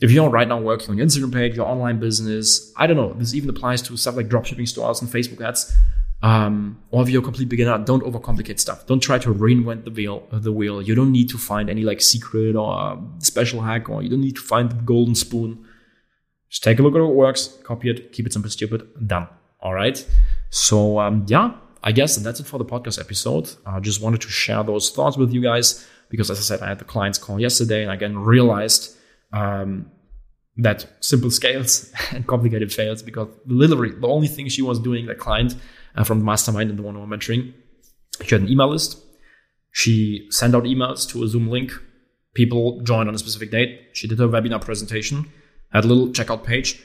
if 0.00 0.10
you're 0.10 0.30
right 0.30 0.48
now 0.48 0.58
working 0.58 0.90
on 0.90 0.96
your 0.96 1.06
Instagram 1.06 1.32
page, 1.32 1.56
your 1.56 1.66
online 1.66 2.00
business, 2.00 2.72
I 2.76 2.86
don't 2.86 2.96
know, 2.96 3.12
this 3.12 3.34
even 3.34 3.50
applies 3.50 3.82
to 3.82 3.96
stuff 3.96 4.16
like 4.16 4.28
dropshipping 4.28 4.68
stores 4.68 5.02
and 5.02 5.10
Facebook 5.10 5.42
ads. 5.42 5.74
Um, 6.22 6.82
or 6.90 7.02
if 7.02 7.10
you're 7.10 7.20
a 7.20 7.24
complete 7.24 7.50
beginner, 7.50 7.76
don't 7.78 8.02
overcomplicate 8.02 8.58
stuff. 8.58 8.86
Don't 8.86 9.00
try 9.00 9.18
to 9.18 9.34
reinvent 9.34 9.84
the 9.84 9.90
wheel. 9.90 10.26
Uh, 10.32 10.38
the 10.38 10.52
wheel. 10.52 10.80
You 10.80 10.94
don't 10.94 11.12
need 11.12 11.28
to 11.28 11.38
find 11.38 11.68
any 11.68 11.82
like 11.82 12.00
secret 12.00 12.56
or 12.56 12.72
uh, 12.72 12.96
special 13.18 13.60
hack, 13.60 13.90
or 13.90 14.02
you 14.02 14.08
don't 14.08 14.22
need 14.22 14.36
to 14.36 14.42
find 14.42 14.70
the 14.70 14.76
golden 14.76 15.14
spoon. 15.14 15.65
Just 16.48 16.62
take 16.62 16.78
a 16.78 16.82
look 16.82 16.94
at 16.94 17.00
what 17.00 17.14
works, 17.14 17.58
copy 17.64 17.90
it, 17.90 18.12
keep 18.12 18.26
it 18.26 18.32
simple, 18.32 18.50
stupid, 18.50 18.88
done. 19.06 19.28
All 19.60 19.74
right. 19.74 20.06
So 20.50 20.98
um, 20.98 21.26
yeah, 21.28 21.52
I 21.82 21.92
guess 21.92 22.16
that's 22.16 22.40
it 22.40 22.46
for 22.46 22.58
the 22.58 22.64
podcast 22.64 23.00
episode. 23.00 23.50
I 23.64 23.80
just 23.80 24.02
wanted 24.02 24.20
to 24.22 24.28
share 24.28 24.62
those 24.62 24.90
thoughts 24.90 25.16
with 25.16 25.32
you 25.32 25.40
guys 25.40 25.86
because, 26.08 26.30
as 26.30 26.38
I 26.38 26.42
said, 26.42 26.60
I 26.60 26.68
had 26.68 26.78
the 26.78 26.84
clients 26.84 27.18
call 27.18 27.40
yesterday, 27.40 27.82
and 27.82 27.90
again 27.90 28.18
realized 28.18 28.96
um, 29.32 29.90
that 30.56 30.86
simple 31.00 31.30
scales 31.30 31.92
and 32.12 32.26
complicated 32.26 32.72
fails 32.72 33.02
because 33.02 33.28
literally 33.46 33.94
the 33.94 34.08
only 34.08 34.28
thing 34.28 34.48
she 34.48 34.62
was 34.62 34.78
doing, 34.78 35.06
the 35.06 35.14
client 35.14 35.54
uh, 35.94 36.04
from 36.04 36.18
the 36.20 36.24
mastermind 36.24 36.70
and 36.70 36.78
the 36.78 36.82
one-on-one 36.82 37.18
mentoring, 37.18 37.52
she 38.24 38.34
had 38.34 38.42
an 38.42 38.48
email 38.48 38.68
list. 38.68 39.02
She 39.72 40.26
sent 40.30 40.54
out 40.54 40.64
emails 40.64 41.08
to 41.10 41.22
a 41.22 41.28
Zoom 41.28 41.48
link. 41.48 41.72
People 42.34 42.80
joined 42.82 43.08
on 43.08 43.14
a 43.14 43.18
specific 43.18 43.50
date. 43.50 43.80
She 43.92 44.08
did 44.08 44.18
her 44.18 44.28
webinar 44.28 44.60
presentation, 44.60 45.30
had 45.76 45.84
a 45.84 45.88
little 45.88 46.08
checkout 46.08 46.44
page, 46.44 46.82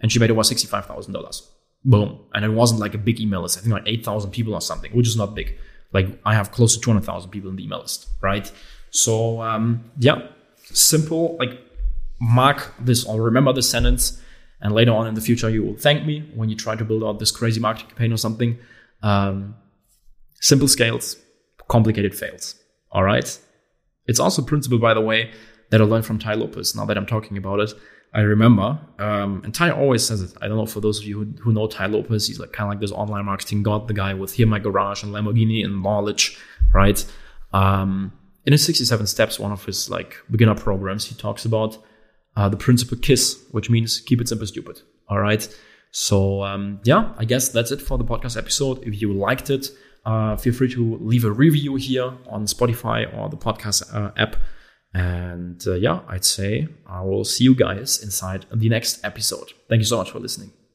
and 0.00 0.10
she 0.10 0.18
made 0.18 0.30
over 0.30 0.42
sixty-five 0.42 0.86
thousand 0.86 1.12
dollars. 1.12 1.48
Boom! 1.84 2.18
And 2.34 2.44
it 2.44 2.50
wasn't 2.50 2.80
like 2.80 2.94
a 2.94 2.98
big 2.98 3.20
email 3.20 3.42
list. 3.42 3.58
I 3.58 3.60
think 3.62 3.72
like 3.72 3.84
eight 3.86 4.04
thousand 4.04 4.30
people 4.32 4.54
or 4.54 4.60
something, 4.60 4.92
which 4.92 5.06
is 5.06 5.16
not 5.16 5.34
big. 5.34 5.56
Like 5.92 6.06
I 6.24 6.34
have 6.34 6.52
close 6.52 6.74
to 6.74 6.80
two 6.80 6.90
hundred 6.90 7.04
thousand 7.04 7.30
people 7.30 7.50
in 7.50 7.56
the 7.56 7.64
email 7.64 7.80
list, 7.80 8.08
right? 8.20 8.50
So 8.90 9.40
um, 9.42 9.84
yeah, 9.98 10.28
simple. 10.64 11.36
Like 11.38 11.58
mark 12.20 12.74
this 12.78 13.04
or 13.04 13.22
remember 13.22 13.52
this 13.52 13.68
sentence 13.68 14.20
and 14.60 14.74
later 14.74 14.92
on 14.92 15.06
in 15.06 15.14
the 15.14 15.20
future 15.20 15.48
you 15.48 15.62
will 15.62 15.76
thank 15.76 16.04
me 16.04 16.30
when 16.34 16.50
you 16.50 16.56
try 16.56 16.76
to 16.76 16.84
build 16.84 17.02
out 17.02 17.18
this 17.18 17.30
crazy 17.30 17.58
marketing 17.58 17.88
campaign 17.88 18.12
or 18.12 18.18
something 18.18 18.58
um, 19.02 19.54
simple 20.34 20.68
scales 20.68 21.16
complicated 21.68 22.14
fails 22.14 22.56
all 22.92 23.02
right 23.02 23.38
it's 24.06 24.20
also 24.20 24.42
a 24.42 24.44
principle 24.44 24.78
by 24.78 24.92
the 24.92 25.00
way 25.00 25.30
that 25.70 25.80
i 25.80 25.84
learned 25.84 26.04
from 26.04 26.18
Tai 26.18 26.34
Lopez 26.34 26.76
now 26.76 26.84
that 26.84 26.98
i'm 26.98 27.06
talking 27.06 27.38
about 27.38 27.58
it 27.58 27.72
i 28.12 28.20
remember 28.20 28.78
um, 28.98 29.40
and 29.44 29.54
Tai 29.54 29.70
always 29.70 30.04
says 30.04 30.20
it 30.22 30.32
i 30.40 30.48
don't 30.48 30.56
know 30.56 30.66
for 30.66 30.80
those 30.80 30.98
of 31.00 31.04
you 31.04 31.18
who, 31.18 31.42
who 31.42 31.52
know 31.52 31.66
Tai 31.66 31.86
Lopez 31.86 32.26
he's 32.26 32.40
like 32.40 32.52
kind 32.52 32.68
of 32.68 32.70
like 32.72 32.80
this 32.80 32.92
online 32.92 33.24
marketing 33.24 33.62
god 33.62 33.88
the 33.88 33.94
guy 33.94 34.14
with 34.14 34.34
here 34.34 34.46
my 34.46 34.58
garage 34.58 35.02
and 35.02 35.12
lamborghini 35.14 35.64
and 35.64 35.82
knowledge 35.82 36.38
right 36.72 37.04
um, 37.52 38.12
in 38.46 38.52
his 38.52 38.64
67 38.64 39.06
steps 39.06 39.38
one 39.38 39.52
of 39.52 39.64
his 39.64 39.90
like 39.90 40.16
beginner 40.30 40.54
programs 40.54 41.06
he 41.06 41.14
talks 41.14 41.44
about 41.44 41.78
uh, 42.36 42.48
the 42.48 42.56
principle 42.56 42.96
KISS, 42.98 43.44
which 43.50 43.70
means 43.70 44.00
keep 44.00 44.20
it 44.20 44.28
simple, 44.28 44.46
stupid. 44.46 44.80
All 45.08 45.18
right. 45.18 45.46
So 45.90 46.44
um, 46.44 46.80
yeah, 46.84 47.12
I 47.18 47.24
guess 47.24 47.48
that's 47.48 47.70
it 47.72 47.82
for 47.82 47.98
the 47.98 48.04
podcast 48.04 48.36
episode. 48.36 48.86
If 48.86 49.00
you 49.02 49.12
liked 49.12 49.50
it, 49.50 49.68
uh, 50.06 50.36
feel 50.36 50.52
free 50.52 50.72
to 50.72 50.96
leave 51.00 51.24
a 51.24 51.30
review 51.30 51.74
here 51.74 52.12
on 52.28 52.46
Spotify 52.46 53.12
or 53.16 53.28
the 53.28 53.36
podcast 53.36 53.92
uh, 53.94 54.12
app. 54.16 54.36
And 54.92 55.62
uh, 55.66 55.74
yeah, 55.74 56.00
I'd 56.08 56.24
say 56.24 56.68
I 56.86 57.02
will 57.02 57.24
see 57.24 57.44
you 57.44 57.54
guys 57.54 58.02
inside 58.02 58.46
the 58.52 58.68
next 58.68 59.04
episode. 59.04 59.52
Thank 59.68 59.80
you 59.80 59.86
so 59.86 59.98
much 59.98 60.10
for 60.10 60.18
listening. 60.18 60.52